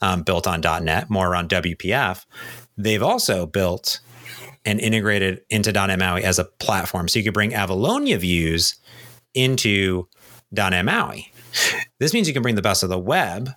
[0.01, 2.25] um, built on .NET, more around WPF,
[2.77, 3.99] they've also built
[4.65, 7.07] and integrated into .NET MAUI as a platform.
[7.07, 8.75] So you could bring Avalonia views
[9.33, 10.07] into
[10.51, 11.31] .NET MAUI.
[11.99, 13.49] This means you can bring the best of the web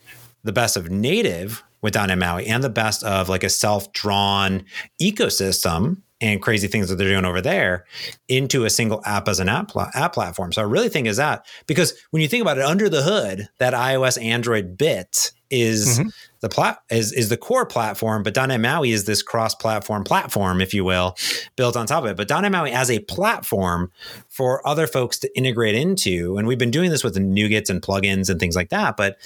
[0.45, 4.65] the best of native with .NET MAUI and the best of like a self-drawn
[5.01, 7.85] ecosystem and crazy things that they're doing over there
[8.29, 10.53] into a single app as an app, pl- app platform.
[10.53, 13.49] So I really think is that because when you think about it under the hood,
[13.59, 16.09] that iOS Android bit is mm-hmm.
[16.41, 20.73] the plat is is the core platform, but .NET MAUI is this cross-platform platform, if
[20.73, 21.17] you will,
[21.57, 22.17] built on top of it.
[22.17, 23.91] But .NET MAUI as a platform
[24.29, 27.83] for other folks to integrate into, and we've been doing this with the NuGets and
[27.83, 28.97] plugins and things like that.
[28.97, 29.19] But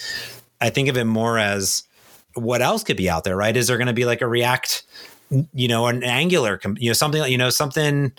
[0.61, 1.83] I think of it more as
[2.35, 3.57] what else could be out there, right?
[3.57, 4.83] Is there going to be like a React,
[5.55, 8.13] you know, an Angular, you know, something like, you know, something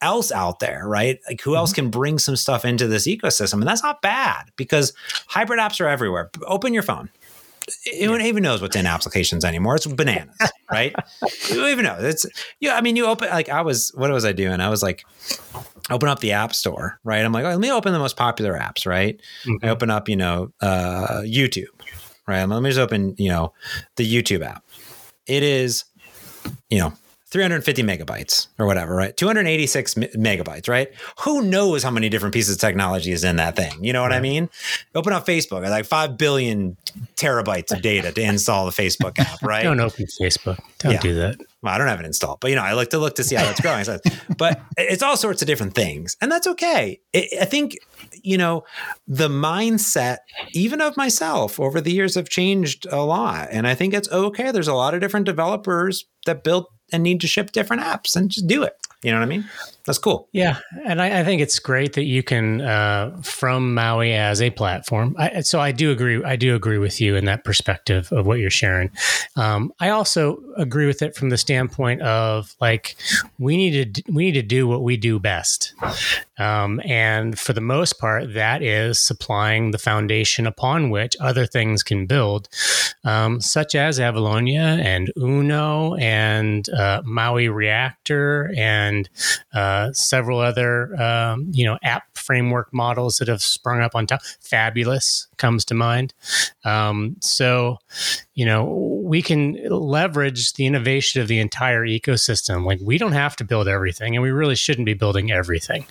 [0.00, 1.20] else out there, right?
[1.28, 1.82] Like who else mm-hmm.
[1.82, 3.54] can bring some stuff into this ecosystem?
[3.54, 4.92] And that's not bad because
[5.28, 6.30] hybrid apps are everywhere.
[6.46, 7.08] Open your phone.
[7.84, 8.26] Who yeah.
[8.26, 9.76] even knows what's in applications anymore?
[9.76, 10.36] It's bananas,
[10.70, 10.94] right?
[11.50, 12.02] Who even knows?
[12.02, 12.26] It's
[12.60, 12.76] yeah.
[12.76, 13.90] I mean, you open like I was.
[13.94, 14.60] What was I doing?
[14.60, 15.04] I was like,
[15.90, 17.24] open up the app store, right?
[17.24, 19.20] I'm like, oh, let me open the most popular apps, right?
[19.44, 19.64] Mm-hmm.
[19.64, 21.66] I open up, you know, uh, YouTube,
[22.26, 22.44] right?
[22.44, 23.52] Let me just open, you know,
[23.96, 24.64] the YouTube app.
[25.26, 25.84] It is,
[26.70, 26.92] you know,
[27.32, 29.16] 350 megabytes or whatever, right?
[29.16, 30.88] 286 megabytes, right?
[31.20, 33.82] Who knows how many different pieces of technology is in that thing?
[33.82, 34.18] You know what right.
[34.18, 34.50] I mean?
[34.94, 36.76] Open up Facebook, like 5 billion
[37.16, 39.62] terabytes of data to install the Facebook app, right?
[39.62, 40.58] Don't open Facebook.
[40.78, 41.00] Don't yeah.
[41.00, 41.36] do that.
[41.62, 43.36] Well, I don't have it installed, but you know, I like to look to see
[43.36, 43.86] how that's growing.
[44.36, 47.00] but it's all sorts of different things, and that's okay.
[47.12, 47.76] It, I think
[48.20, 48.64] you know
[49.06, 50.18] the mindset,
[50.50, 54.50] even of myself, over the years have changed a lot, and I think it's okay.
[54.50, 58.30] There's a lot of different developers that build and need to ship different apps, and
[58.30, 58.76] just do it.
[59.02, 59.44] You know what I mean?
[59.84, 60.28] That's cool.
[60.32, 64.50] Yeah, and I, I think it's great that you can uh, from Maui as a
[64.50, 65.16] platform.
[65.18, 66.22] I, so I do agree.
[66.22, 68.90] I do agree with you in that perspective of what you're sharing.
[69.36, 72.96] Um, I also agree with it from the standpoint of like
[73.38, 75.74] we need to we need to do what we do best,
[76.38, 81.82] um, and for the most part, that is supplying the foundation upon which other things
[81.82, 82.48] can build,
[83.04, 89.08] um, such as Avalonia and Uno and uh, Maui Reactor and and
[89.72, 94.20] uh, several other um, you know app framework models that have sprung up on top.
[94.40, 96.14] Fabulous comes to mind.
[96.64, 97.78] Um, so
[98.34, 102.64] you know we can leverage the innovation of the entire ecosystem.
[102.64, 105.84] Like we don't have to build everything, and we really shouldn't be building everything.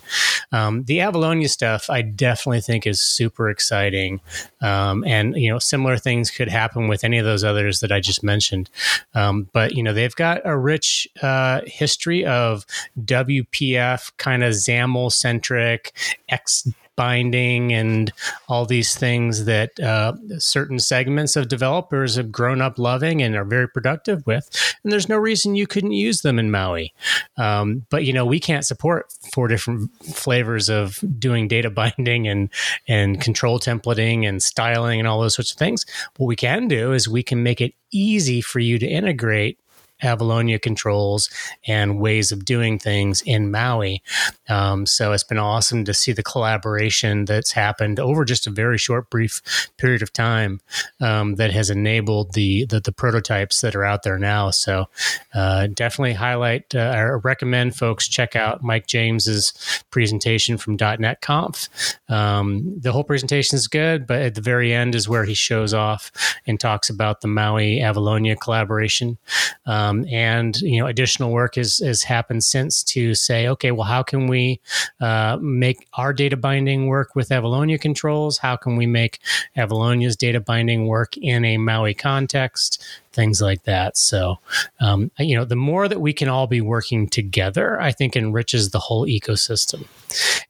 [0.50, 4.20] Um, the Avalonia stuff, I definitely think is super exciting,
[4.60, 8.00] um, and you know similar things could happen with any of those others that I
[8.00, 8.70] just mentioned.
[9.14, 12.66] Um, but you know they've got a rich uh, history of
[12.98, 15.92] WPF kind of XAML centric
[16.28, 16.66] X
[17.02, 18.12] binding and
[18.48, 23.44] all these things that uh, certain segments of developers have grown up loving and are
[23.44, 24.48] very productive with.
[24.84, 26.94] And there's no reason you couldn't use them in Maui.
[27.36, 32.48] Um, but you know, we can't support four different flavors of doing data binding and
[32.86, 35.84] and control templating and styling and all those sorts of things.
[36.18, 39.58] What we can do is we can make it easy for you to integrate
[40.02, 41.30] Avalonia controls
[41.66, 44.02] and ways of doing things in Maui.
[44.48, 48.78] Um, so it's been awesome to see the collaboration that's happened over just a very
[48.78, 49.40] short, brief
[49.76, 50.60] period of time
[51.00, 54.50] um, that has enabled the, the, the prototypes that are out there now.
[54.50, 54.88] So
[55.34, 56.74] uh, definitely highlight.
[56.74, 59.52] Uh, I recommend folks check out Mike James's
[59.90, 61.68] presentation from .NET Conf.
[62.08, 65.72] Um, the whole presentation is good, but at the very end is where he shows
[65.72, 66.10] off
[66.46, 69.18] and talks about the Maui Avalonia collaboration.
[69.66, 74.02] Um, and you know, additional work has has happened since to say, okay, well, how
[74.02, 74.60] can we
[75.00, 78.38] uh, make our data binding work with Avalonia controls?
[78.38, 79.20] How can we make
[79.56, 82.84] Avalonia's data binding work in a Maui context?
[83.12, 83.96] things like that.
[83.96, 84.38] So,
[84.80, 88.70] um, you know, the more that we can all be working together, I think enriches
[88.70, 89.86] the whole ecosystem.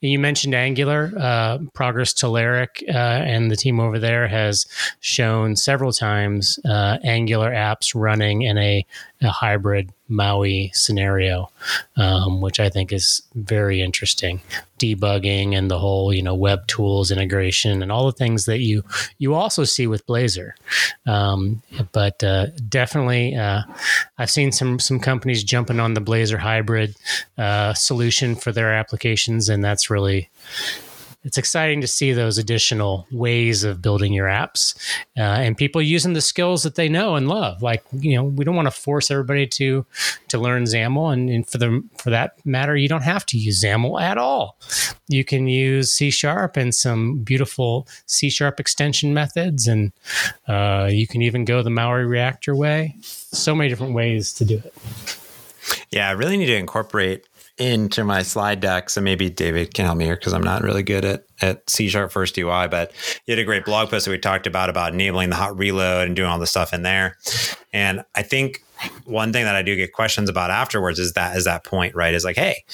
[0.00, 1.12] You mentioned Angular.
[1.18, 4.66] Uh, Progress Telerik uh, and the team over there has
[5.00, 8.86] shown several times uh, Angular apps running in a,
[9.22, 11.50] a hybrid Maui scenario,
[11.96, 14.40] um, which I think is very interesting.
[14.78, 18.82] Debugging and the whole, you know, web tools integration and all the things that you
[19.18, 20.52] you also see with Blazor.
[21.06, 23.62] Um, but uh, definitely, uh,
[24.18, 26.94] I've seen some some companies jumping on the Blazor hybrid
[27.38, 30.28] uh, solution for their applications, and that's really
[31.24, 34.76] it's exciting to see those additional ways of building your apps
[35.16, 37.62] uh, and people using the skills that they know and love.
[37.62, 39.86] Like you know, we don't want to force everybody to
[40.28, 43.62] to learn XAML, and, and for the for that matter, you don't have to use
[43.62, 44.58] XAML at all.
[45.08, 49.92] You can use C sharp and some beautiful C sharp extension methods, and
[50.48, 52.96] uh, you can even go the Maui Reactor way.
[53.00, 54.74] So many different ways to do it.
[55.90, 57.26] Yeah, I really need to incorporate
[57.62, 58.90] into my slide deck.
[58.90, 61.88] So maybe David can help me here because I'm not really good at, at C
[61.88, 62.92] sharp first UI, but
[63.24, 66.08] you had a great blog post that we talked about, about enabling the hot reload
[66.08, 67.16] and doing all the stuff in there.
[67.72, 68.64] And I think
[69.04, 72.14] one thing that I do get questions about afterwards is that is that point, right?
[72.14, 72.64] Is like, hey,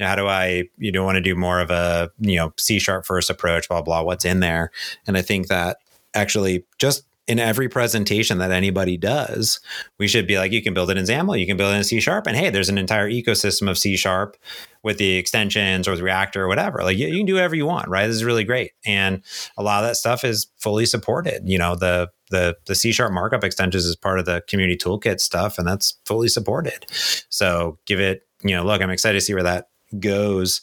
[0.00, 3.04] how do I, you don't want to do more of a, you know, C sharp
[3.04, 4.70] first approach, blah, blah, what's in there.
[5.06, 5.76] And I think that
[6.14, 9.60] actually just in every presentation that anybody does,
[9.98, 11.84] we should be like, you can build it in XAML, you can build it in
[11.84, 14.38] C sharp, and hey, there's an entire ecosystem of C sharp
[14.82, 16.82] with the extensions or the Reactor or whatever.
[16.82, 18.06] Like you, you, can do whatever you want, right?
[18.06, 19.22] This is really great, and
[19.58, 21.46] a lot of that stuff is fully supported.
[21.46, 25.20] You know, the the the C sharp markup extensions is part of the community toolkit
[25.20, 26.86] stuff, and that's fully supported.
[27.28, 29.68] So give it, you know, look, I'm excited to see where that
[30.00, 30.62] goes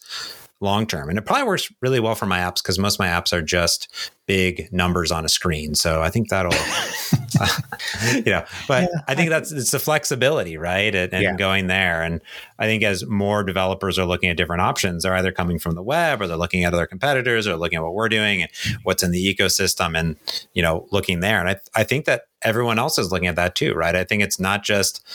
[0.61, 1.09] long term.
[1.09, 3.41] And it probably works really well for my apps because most of my apps are
[3.41, 3.87] just
[4.25, 5.75] big numbers on a screen.
[5.75, 6.51] So I think that'll,
[8.15, 9.01] you know, but yeah.
[9.07, 10.93] I think that's it's the flexibility, right?
[10.95, 11.35] And, and yeah.
[11.35, 12.01] going there.
[12.01, 12.21] And
[12.57, 15.83] I think as more developers are looking at different options, they're either coming from the
[15.83, 18.51] web or they're looking at other competitors or looking at what we're doing and
[18.83, 20.15] what's in the ecosystem and,
[20.53, 21.39] you know, looking there.
[21.39, 23.95] And I, I think that everyone else is looking at that too, right?
[23.95, 25.05] I think it's not just,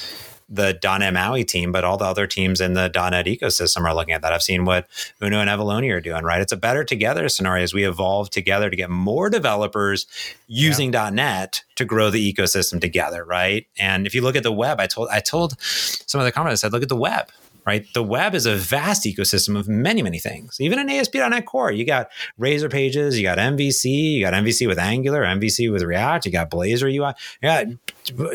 [0.51, 4.13] the .NET Maui team, but all the other teams in the .NET ecosystem are looking
[4.13, 4.33] at that.
[4.33, 4.89] I've seen what
[5.23, 6.41] Uno and Avalonia are doing, right?
[6.41, 10.07] It's a better together scenario as we evolve together to get more developers
[10.49, 11.09] using yeah.
[11.11, 13.67] .NET to grow the ecosystem together, right?
[13.79, 16.63] And if you look at the web, I told I told some of the comments,
[16.63, 17.31] I said, look at the web
[17.71, 17.87] right?
[17.95, 20.61] The web is a vast ecosystem of many, many things.
[20.61, 24.79] Even in ASP.NET Core, you got Razor pages, you got MVC, you got MVC with
[24.79, 27.13] Angular, MVC with React, you got Blazor UI.
[27.41, 27.65] Yeah,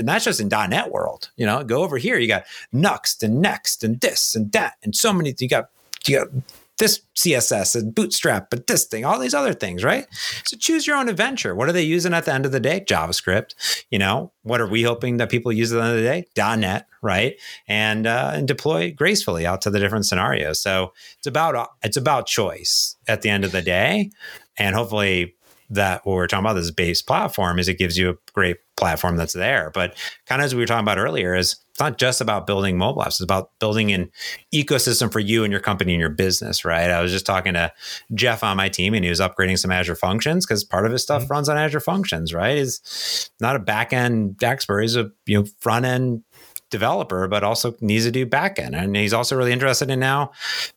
[0.01, 1.31] that's just in .NET world.
[1.35, 4.95] You know, go over here, you got Nuxt and Next and this and that, and
[4.95, 5.35] so many.
[5.37, 5.69] You got
[6.07, 6.27] you got
[6.77, 10.05] this CSS and Bootstrap, but this thing, all these other things, right?
[10.45, 11.55] So choose your own adventure.
[11.55, 12.83] What are they using at the end of the day?
[12.87, 13.55] JavaScript.
[13.89, 16.25] You know, what are we hoping that people use at the end of the day?
[16.57, 17.35] .NET, right?
[17.67, 20.59] And uh, and deploy gracefully out to the different scenarios.
[20.59, 24.11] So it's about it's about choice at the end of the day,
[24.57, 25.35] and hopefully
[25.69, 29.15] that what we're talking about this base platform is it gives you a great platform
[29.15, 29.71] that's there.
[29.73, 29.95] But
[30.27, 33.01] kind of as we were talking about earlier, is it's not just about building mobile
[33.01, 33.07] apps.
[33.07, 34.09] It's about building an
[34.53, 36.89] ecosystem for you and your company and your business, right?
[36.89, 37.69] I was just talking to
[38.13, 41.03] Jeff on my team and he was upgrading some Azure functions because part of his
[41.03, 41.33] stuff mm-hmm.
[41.33, 42.57] runs on Azure functions, right?
[42.57, 44.83] Is not a back end expert.
[44.83, 46.23] He's a you know front end
[46.75, 48.75] developer, but also needs to do backend.
[48.75, 50.31] And he's also really interested in now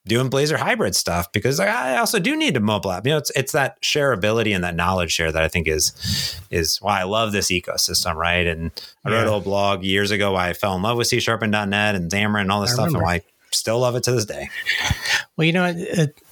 [0.07, 3.05] doing Blazor hybrid stuff because I also do need a mobile app.
[3.05, 6.79] You know, it's it's that shareability and that knowledge share that I think is is
[6.81, 8.47] why I love this ecosystem, right?
[8.47, 8.71] And
[9.05, 9.37] I wrote yeah.
[9.37, 12.11] a blog years ago why I fell in love with C Sharp and .NET and
[12.11, 12.99] Xamarin and all this I stuff, remember.
[12.99, 14.49] and why I still love it to this day.
[15.37, 16.23] Well, you know, it,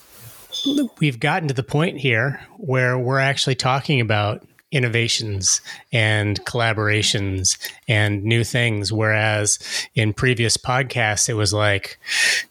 [0.66, 5.60] it, we've gotten to the point here where we're actually talking about innovations
[5.92, 8.92] and collaborations and new things.
[8.92, 9.58] Whereas
[9.94, 11.98] in previous podcasts, it was like,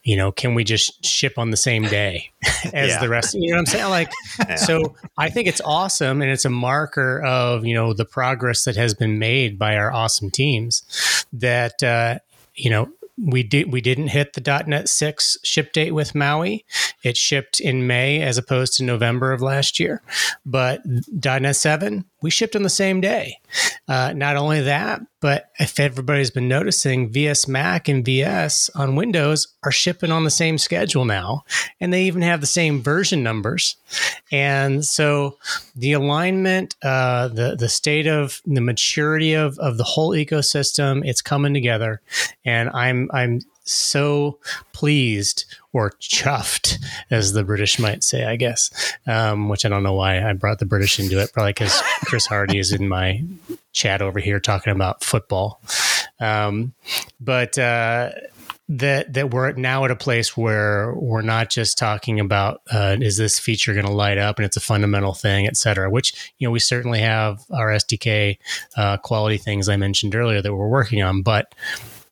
[0.02, 2.30] you know, can we just ship on the same day
[2.72, 3.00] as yeah.
[3.00, 3.34] the rest?
[3.34, 3.90] You know what I'm saying?
[3.90, 4.56] Like, yeah.
[4.56, 6.22] so I think it's awesome.
[6.22, 9.92] And it's a marker of, you know, the progress that has been made by our
[9.92, 12.18] awesome teams that, uh,
[12.54, 16.64] you know, we did we didn't hit the .NET 6 ship date with Maui.
[17.02, 20.02] It shipped in May as opposed to November of last year.
[20.44, 23.38] But .NET 7, we shipped on the same day.
[23.86, 29.54] Uh, not only that, but if everybody's been noticing, VS Mac and VS on Windows
[29.62, 31.44] are shipping on the same schedule now,
[31.80, 33.76] and they even have the same version numbers.
[34.32, 35.38] And so
[35.76, 41.22] the alignment, uh, the the state of the maturity of of the whole ecosystem, it's
[41.22, 42.00] coming together,
[42.44, 44.38] and I'm I'm so
[44.72, 46.78] pleased or chuffed,
[47.10, 48.94] as the British might say, I guess.
[49.06, 51.32] Um, which I don't know why I brought the British into it.
[51.32, 53.22] Probably because Chris Hardy is in my
[53.72, 55.60] chat over here talking about football.
[56.18, 56.72] Um,
[57.20, 58.12] but uh,
[58.68, 63.16] that that we're now at a place where we're not just talking about uh, is
[63.16, 65.88] this feature going to light up and it's a fundamental thing, et cetera.
[65.88, 68.38] Which you know we certainly have our SDK
[68.76, 71.54] uh, quality things I mentioned earlier that we're working on, but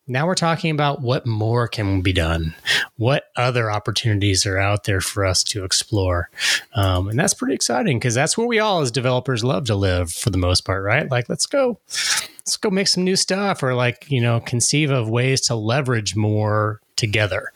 [0.06, 2.54] now we're talking about what more can be done.
[2.96, 6.30] What other opportunities are out there for us to explore?
[6.74, 10.12] Um, and that's pretty exciting because that's where we all as developers love to live
[10.12, 11.10] for the most part right?
[11.10, 15.08] Like let's go let's go make some new stuff or like you know conceive of
[15.08, 17.52] ways to leverage more together.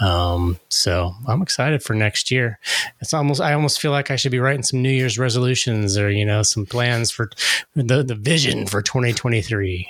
[0.00, 2.58] Um, so i'm excited for next year.
[3.00, 6.10] It's almost i almost feel like i should be writing some new year's resolutions or
[6.10, 7.30] you know some plans for
[7.74, 9.88] the, the vision for 2023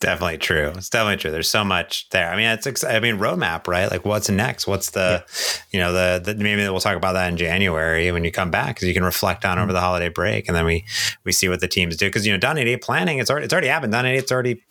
[0.00, 0.72] definitely true.
[0.76, 1.30] It's definitely true.
[1.30, 2.30] There's so much there.
[2.30, 3.90] I mean, it's I mean, roadmap, right?
[3.90, 4.66] Like, what's next?
[4.66, 5.60] What's the, yeah.
[5.70, 8.76] you know, the, the maybe we'll talk about that in January when you come back
[8.76, 9.64] because you can reflect on mm-hmm.
[9.64, 10.84] over the holiday break, and then we
[11.24, 13.52] we see what the teams do because you know, .NET 8 planning it's already it's
[13.52, 13.92] already happened.
[13.92, 14.62] .NET 8's already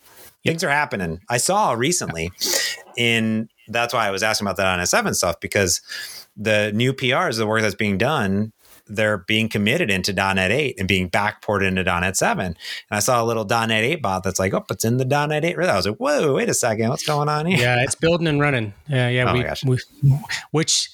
[0.44, 1.20] things are happening.
[1.28, 2.30] I saw recently
[2.96, 5.82] in that's why I was asking about that on S7 stuff because
[6.36, 8.52] the new PRs, the work that's being done
[8.88, 12.46] they're being committed into .NET 8 and being backported into .NET 7.
[12.46, 12.56] And
[12.90, 15.58] I saw a little .NET 8 bot that's like, oh, it's in the .NET 8.
[15.58, 17.58] I was like, whoa, wait a second, what's going on here?
[17.58, 18.74] Yeah, it's building and running.
[18.88, 19.30] Yeah, yeah.
[19.30, 20.18] Oh we, we,
[20.50, 20.90] which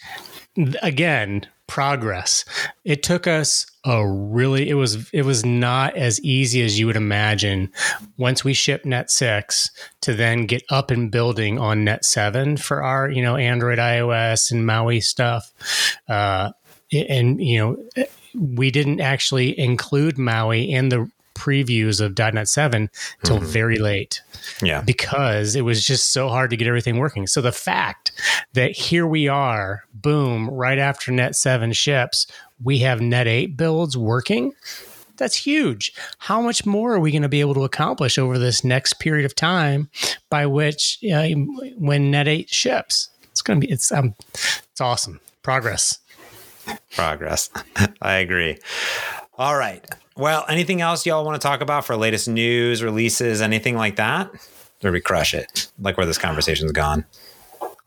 [0.82, 2.44] again, progress.
[2.84, 6.96] It took us a really it was it was not as easy as you would
[6.96, 7.70] imagine
[8.16, 9.70] once we shipped net 6
[10.00, 14.50] to then get up and building on net 7 for our you know android ios
[14.50, 15.52] and maui stuff
[16.08, 16.50] uh,
[16.92, 18.04] and you know
[18.34, 22.88] we didn't actually include Maui in the previews of .NET 7
[23.24, 23.46] till mm-hmm.
[23.46, 24.22] very late.
[24.62, 24.80] Yeah.
[24.80, 27.26] Because it was just so hard to get everything working.
[27.26, 28.12] So the fact
[28.52, 32.26] that here we are, boom, right after Net 7 ships,
[32.62, 34.52] we have Net 8 builds working.
[35.16, 35.92] That's huge.
[36.18, 39.24] How much more are we going to be able to accomplish over this next period
[39.24, 39.88] of time
[40.30, 41.28] by which uh,
[41.76, 43.10] when Net 8 ships?
[43.30, 44.14] It's going to be it's um
[44.70, 45.20] it's awesome.
[45.42, 45.98] Progress
[46.94, 47.50] progress.
[48.02, 48.58] I agree.
[49.38, 49.84] All right.
[50.16, 54.30] Well, anything else y'all want to talk about for latest news, releases, anything like that?
[54.82, 55.68] Or we crush it?
[55.80, 57.04] Like where this conversation's gone.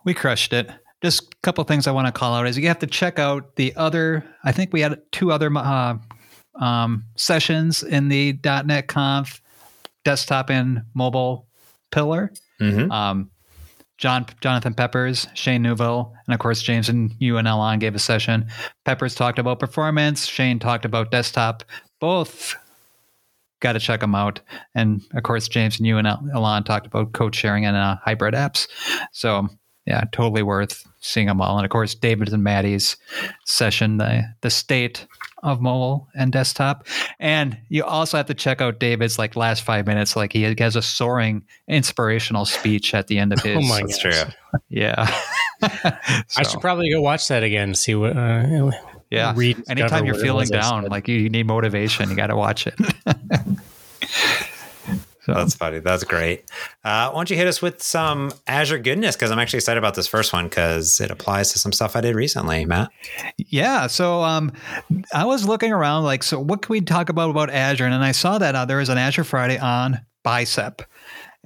[0.04, 0.70] We crushed it.
[1.02, 3.56] Just a couple things I want to call out is you have to check out
[3.56, 4.26] the other.
[4.44, 5.98] I think we had two other uh,
[6.60, 9.42] um, sessions in the .NET Conf
[10.04, 11.48] desktop and mobile
[11.92, 12.32] pillar.
[12.60, 12.92] Mm-hmm.
[12.92, 13.30] Um,
[13.98, 18.00] John Jonathan Peppers, Shane Neuville, and of course James and you and Alon gave a
[18.00, 18.46] session.
[18.86, 20.26] Peppers talked about performance.
[20.26, 21.64] Shane talked about desktop.
[22.00, 22.56] Both
[23.60, 24.40] got to check them out.
[24.76, 28.36] And of course James and you and Alon talked about code sharing and uh, hybrid
[28.36, 28.68] apps.
[29.12, 29.48] So
[29.88, 31.58] yeah, totally worth seeing them all.
[31.58, 32.98] And of course, David and Maddy's
[33.46, 35.08] session, the the state
[35.44, 36.88] of mobile and desktop.
[37.20, 40.16] And you also have to check out David's like last five minutes.
[40.16, 43.58] Like he has a soaring inspirational speech at the end of oh his.
[43.58, 44.34] Oh my That's true.
[44.70, 45.06] Yeah.
[45.06, 45.70] so.
[46.38, 47.74] I should probably go watch that again.
[47.76, 48.18] See what.
[48.18, 48.72] Uh,
[49.10, 49.34] yeah.
[49.36, 49.64] Read.
[49.70, 52.76] Anytime you're feeling down, like you, you need motivation, you got to watch it.
[55.28, 55.34] So.
[55.34, 55.80] That's funny.
[55.80, 56.50] That's great.
[56.86, 59.18] Uh, why don't you hit us with some Azure goodness?
[59.18, 62.02] Because I'm actually excited about this first one because it applies to some stuff I
[62.02, 62.92] did recently, Matt.
[63.38, 63.88] Yeah.
[63.88, 64.54] So um,
[65.14, 67.84] I was looking around, like, so what can we talk about about Azure?
[67.84, 70.82] And then I saw that uh, there is an Azure Friday on Bicep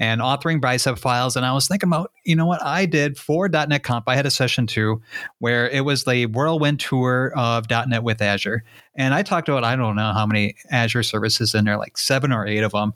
[0.02, 1.36] and authoring bicep files.
[1.36, 4.06] And I was thinking about, you know what I did for .NET Conf.
[4.08, 5.00] I had a session too
[5.38, 8.64] where it was the whirlwind tour of .NET with Azure.
[8.96, 12.32] And I talked about, I don't know how many Azure services in there, like seven
[12.32, 12.96] or eight of them.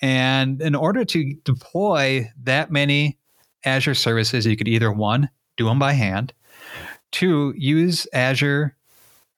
[0.00, 3.18] And in order to deploy that many
[3.66, 5.28] Azure services, you could either one,
[5.58, 6.32] do them by hand,
[7.12, 8.74] two, use Azure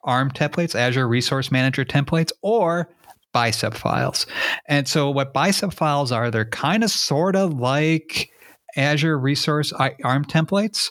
[0.04, 2.88] ARM templates, Azure Resource Manager templates, or
[3.32, 4.26] bicep files.
[4.66, 8.30] And so what bicep files are, they're kind of sort of like
[8.76, 10.90] Azure Resource ARM templates,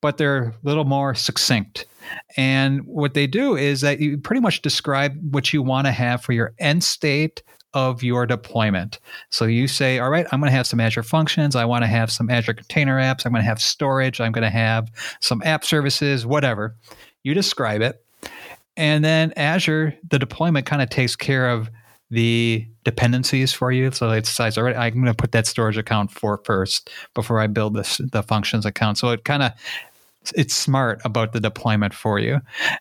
[0.00, 1.86] but they're a little more succinct.
[2.36, 6.22] And what they do is that you pretty much describe what you want to have
[6.22, 7.42] for your end state
[7.74, 8.98] of your deployment.
[9.30, 11.56] So you say, all right, I'm going to have some Azure functions.
[11.56, 13.24] I want to have some Azure container apps.
[13.24, 14.20] I'm going to have storage.
[14.20, 16.76] I'm going to have some app services, whatever.
[17.22, 18.01] You describe it.
[18.76, 21.70] And then Azure, the deployment kind of takes care of
[22.10, 23.90] the dependencies for you.
[23.90, 27.40] So it decides, all right, I'm going to put that storage account for first before
[27.40, 28.98] I build this the functions account.
[28.98, 29.52] So it kind of
[30.34, 32.40] it's smart about the deployment for you.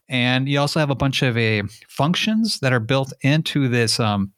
[0.09, 3.99] And you also have a bunch of a uh, functions that are built into this
[3.99, 4.31] um,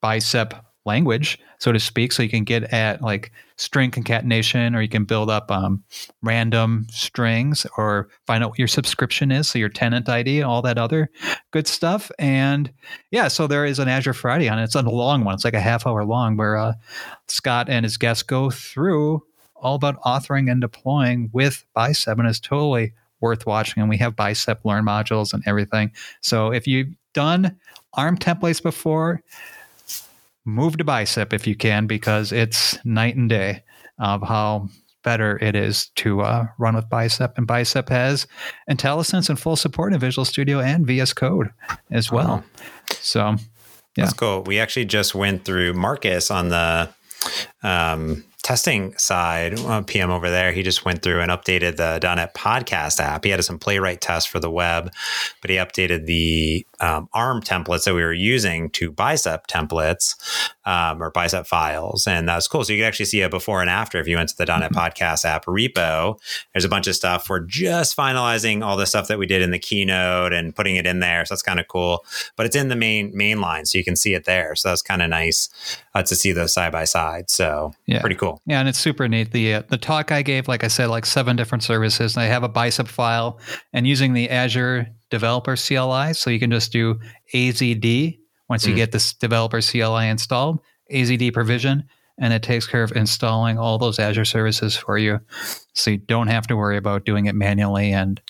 [0.00, 0.54] bicep
[0.86, 2.12] language, so to speak.
[2.12, 5.82] So you can get at like string concatenation, or you can build up um,
[6.22, 10.78] random strings, or find out what your subscription is, so your tenant ID, all that
[10.78, 11.10] other
[11.50, 12.10] good stuff.
[12.18, 12.72] And
[13.10, 14.64] yeah, so there is an Azure Friday on it.
[14.64, 15.34] It's a long one.
[15.34, 16.74] It's like a half hour long, where uh,
[17.28, 19.22] Scott and his guests go through
[19.56, 23.80] all about authoring and deploying with Bicep, and it's totally worth watching.
[23.80, 25.90] And we have Bicep Learn modules and everything.
[26.20, 27.56] So if you've done
[27.94, 29.22] ARM templates before,
[30.46, 33.62] move to Bicep if you can, because it's night and day
[33.98, 34.68] of how
[35.02, 37.36] better it is to uh, run with Bicep.
[37.36, 38.26] And Bicep has
[38.70, 41.50] IntelliSense and full support in Visual Studio and VS Code
[41.90, 42.44] as well.
[42.44, 42.94] Oh.
[43.00, 43.36] So, yeah.
[44.04, 44.42] That's cool.
[44.42, 46.88] We actually just went through Marcus on the
[47.62, 52.32] um, testing side, uh, PM over there, he just went through and updated the .NET
[52.32, 53.24] podcast app.
[53.24, 54.92] He had some playwright tests for the web,
[55.40, 60.14] but he updated the um, ARM templates that we were using to bicep templates
[60.64, 62.06] um, or bicep files.
[62.06, 62.64] And that was cool.
[62.64, 64.72] So you can actually see a before and after if you went to the .NET
[64.72, 64.78] mm-hmm.
[64.78, 66.18] podcast app repo.
[66.52, 67.28] There's a bunch of stuff.
[67.28, 70.86] We're just finalizing all the stuff that we did in the keynote and putting it
[70.86, 71.24] in there.
[71.24, 72.04] So that's kind of cool.
[72.36, 74.54] But it's in the main main line, so you can see it there.
[74.54, 75.48] So that's kind of nice
[75.94, 77.30] uh, to see those side by side.
[77.30, 78.00] So yeah.
[78.00, 78.40] pretty cool.
[78.46, 79.32] Yeah, and it's super neat.
[79.32, 82.16] The uh, the talk I gave, like I said, like seven different services.
[82.16, 83.38] And I have a bicep file
[83.72, 86.14] and using the Azure developer CLI.
[86.14, 86.98] So you can just do
[87.34, 88.68] AZD once mm.
[88.68, 90.60] you get this developer CLI installed,
[90.92, 91.84] AZD provision,
[92.18, 95.20] and it takes care of installing all those Azure services for you.
[95.74, 97.92] So you don't have to worry about doing it manually.
[97.92, 98.20] And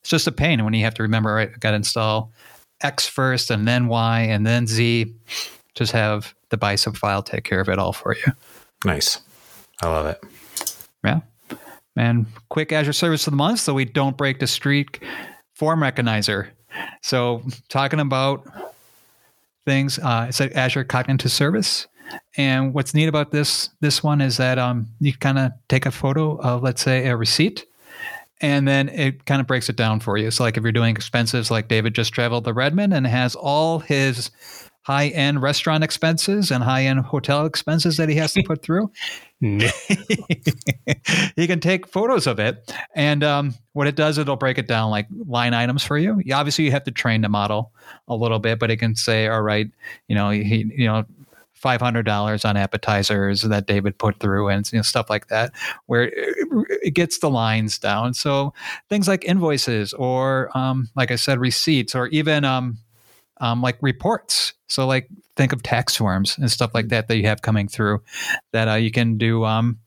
[0.00, 2.32] it's just a pain when you have to remember, right, I got to install
[2.80, 5.14] X first and then Y and then Z.
[5.74, 8.32] Just have the bicep file take care of it all for you.
[8.84, 9.20] Nice.
[9.82, 10.22] I love it.
[11.04, 11.20] Yeah.
[11.96, 15.02] And quick Azure service of the month so we don't break the streak
[15.56, 16.48] form recognizer.
[17.02, 18.46] So talking about
[19.64, 21.88] things, uh, it's an Azure Cognitive Service.
[22.36, 25.90] And what's neat about this this one is that um, you kind of take a
[25.90, 27.66] photo of, let's say, a receipt,
[28.40, 30.30] and then it kind of breaks it down for you.
[30.30, 33.80] So, like if you're doing expenses, like David just traveled to Redmond and has all
[33.80, 34.30] his
[34.82, 38.92] high end restaurant expenses and high end hotel expenses that he has to put through.
[39.40, 39.68] he
[41.48, 45.06] can take photos of it, and um, what it does, it'll break it down like
[45.26, 46.22] line items for you.
[46.32, 47.72] Obviously, you have to train the model
[48.08, 49.70] a little bit, but it can say, "All right,
[50.08, 51.04] you know, he, you know."
[51.52, 55.52] Five hundred dollars on appetizers that David put through, and you know, stuff like that,
[55.86, 58.12] where it gets the lines down.
[58.12, 58.52] So
[58.90, 62.76] things like invoices, or um, like I said, receipts, or even um,
[63.40, 64.52] um, like reports.
[64.68, 68.02] So like think of tax forms and stuff like that that you have coming through
[68.52, 69.78] that uh, you can do um,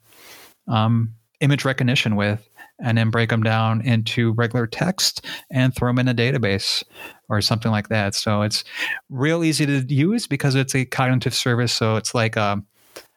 [0.67, 2.48] um, image recognition with
[2.81, 6.83] and then break them down into regular text and throw them in a database
[7.27, 8.15] or something like that.
[8.15, 8.63] So it's
[9.09, 11.73] real easy to use because it's a cognitive service.
[11.73, 12.65] So it's like a, um,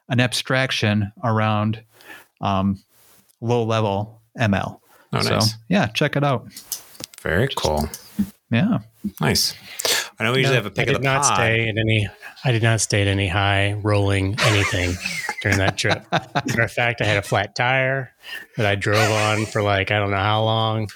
[0.09, 1.81] an abstraction around
[2.41, 2.83] um,
[3.41, 4.79] low level ML.
[5.13, 5.55] Oh, so nice.
[5.69, 6.47] yeah, check it out.
[7.21, 7.87] Very cool.
[8.51, 8.79] Yeah.
[9.21, 9.55] Nice.
[10.25, 11.35] I usually no, have a pick I did not pod.
[11.35, 12.07] stay at any.
[12.45, 14.95] I did not stay at any high rolling anything
[15.41, 16.05] during that trip.
[16.11, 18.13] Matter of fact, I had a flat tire
[18.57, 20.89] that I drove on for like I don't know how long.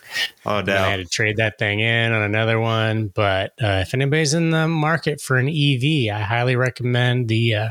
[0.45, 0.75] Oh, no!
[0.75, 3.07] I had to trade that thing in on another one.
[3.07, 7.69] But uh, if anybody's in the market for an EV, I highly recommend the uh,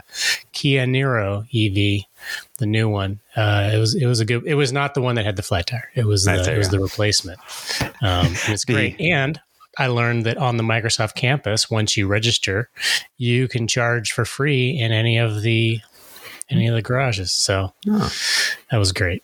[0.52, 2.04] Kia Niro EV
[2.58, 3.20] the new one.
[3.36, 4.46] Uh, it was it was a good.
[4.46, 5.90] It was not the one that had the flat tire.
[5.94, 7.38] It was the, it was the replacement.
[8.00, 9.00] Um, it's great.
[9.00, 9.40] And
[9.78, 12.70] I learned that on the Microsoft campus, once you register,
[13.18, 15.80] you can charge for free in any of the
[16.48, 17.32] any of the garages.
[17.32, 18.12] So oh.
[18.70, 19.22] that was great.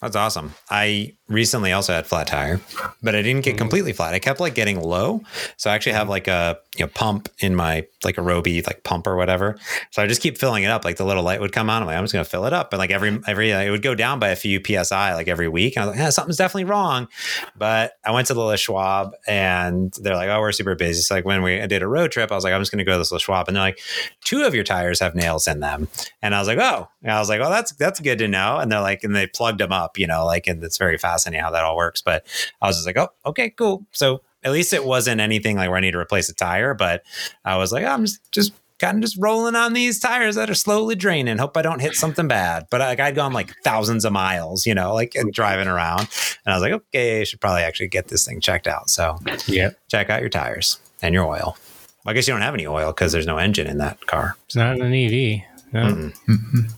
[0.00, 0.54] That's awesome.
[0.70, 2.60] I recently also had flat tire,
[3.02, 3.58] but I didn't get mm-hmm.
[3.58, 4.14] completely flat.
[4.14, 5.22] I kept like getting low.
[5.56, 8.84] So I actually have like a you know pump in my like a Ryobi like
[8.84, 9.58] pump or whatever.
[9.90, 10.84] So I just keep filling it up.
[10.84, 11.82] Like the little light would come on.
[11.82, 12.72] I'm like, I'm just gonna fill it up.
[12.72, 15.48] And like every every uh, it would go down by a few PSI like every
[15.48, 15.76] week.
[15.76, 17.08] And I was like, yeah, something's definitely wrong.
[17.56, 21.02] But I went to the Les Schwab and they're like, oh, we're super busy.
[21.02, 22.92] So like when we did a road trip, I was like, I'm just gonna go
[22.92, 23.48] to this Les Schwab.
[23.48, 23.80] And they're like,
[24.22, 25.88] two of your tires have nails in them.
[26.22, 26.88] And I was like, oh.
[27.02, 28.58] And I was like, oh, that's that's good to know.
[28.58, 31.42] And they're like, and they plugged them up, you know, like and it's very fascinating
[31.42, 32.02] how that all works.
[32.02, 32.26] But
[32.60, 33.86] I was just like, oh, okay, cool.
[33.92, 37.02] So at least it wasn't anything like where I need to replace a tire, but
[37.44, 40.48] I was like, oh, I'm just, just kind of just rolling on these tires that
[40.48, 41.36] are slowly draining.
[41.38, 42.66] Hope I don't hit something bad.
[42.70, 46.02] But like I'd gone like thousands of miles, you know, like and driving around.
[46.46, 48.88] And I was like, okay, I should probably actually get this thing checked out.
[48.90, 49.70] So Yeah.
[49.88, 51.56] check out your tires and your oil.
[52.04, 54.36] Well, I guess you don't have any oil because there's no engine in that car.
[54.46, 55.42] It's not an EV.
[55.72, 56.12] No.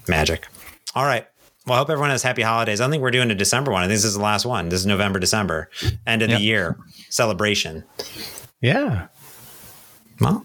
[0.08, 0.46] Magic.
[0.94, 1.26] All right.
[1.70, 2.80] Well, I hope everyone has happy holidays.
[2.80, 3.82] I don't think we're doing a December one.
[3.82, 4.70] I think this is the last one.
[4.70, 5.70] This is November, December,
[6.04, 6.38] end of Yep.
[6.40, 6.76] the year
[7.10, 7.84] celebration.
[8.60, 9.06] Yeah.
[10.20, 10.44] Well,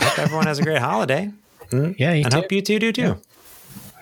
[0.00, 1.30] hope everyone has a great holiday.
[1.70, 2.12] Mm, Yeah.
[2.14, 2.38] You and too.
[2.40, 3.20] hope you two do too.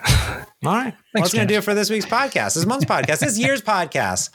[0.09, 0.33] All
[0.65, 0.95] right.
[1.13, 3.61] Well, that's going to do it for this week's podcast, this month's podcast, this year's
[3.61, 4.31] podcast.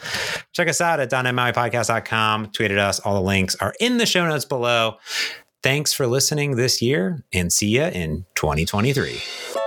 [0.54, 2.50] Check us out at donmmaui.podcast.com.
[2.52, 3.00] Tweeted us.
[3.00, 4.98] All the links are in the show notes below.
[5.64, 9.65] Thanks for listening this year and see you in 2023.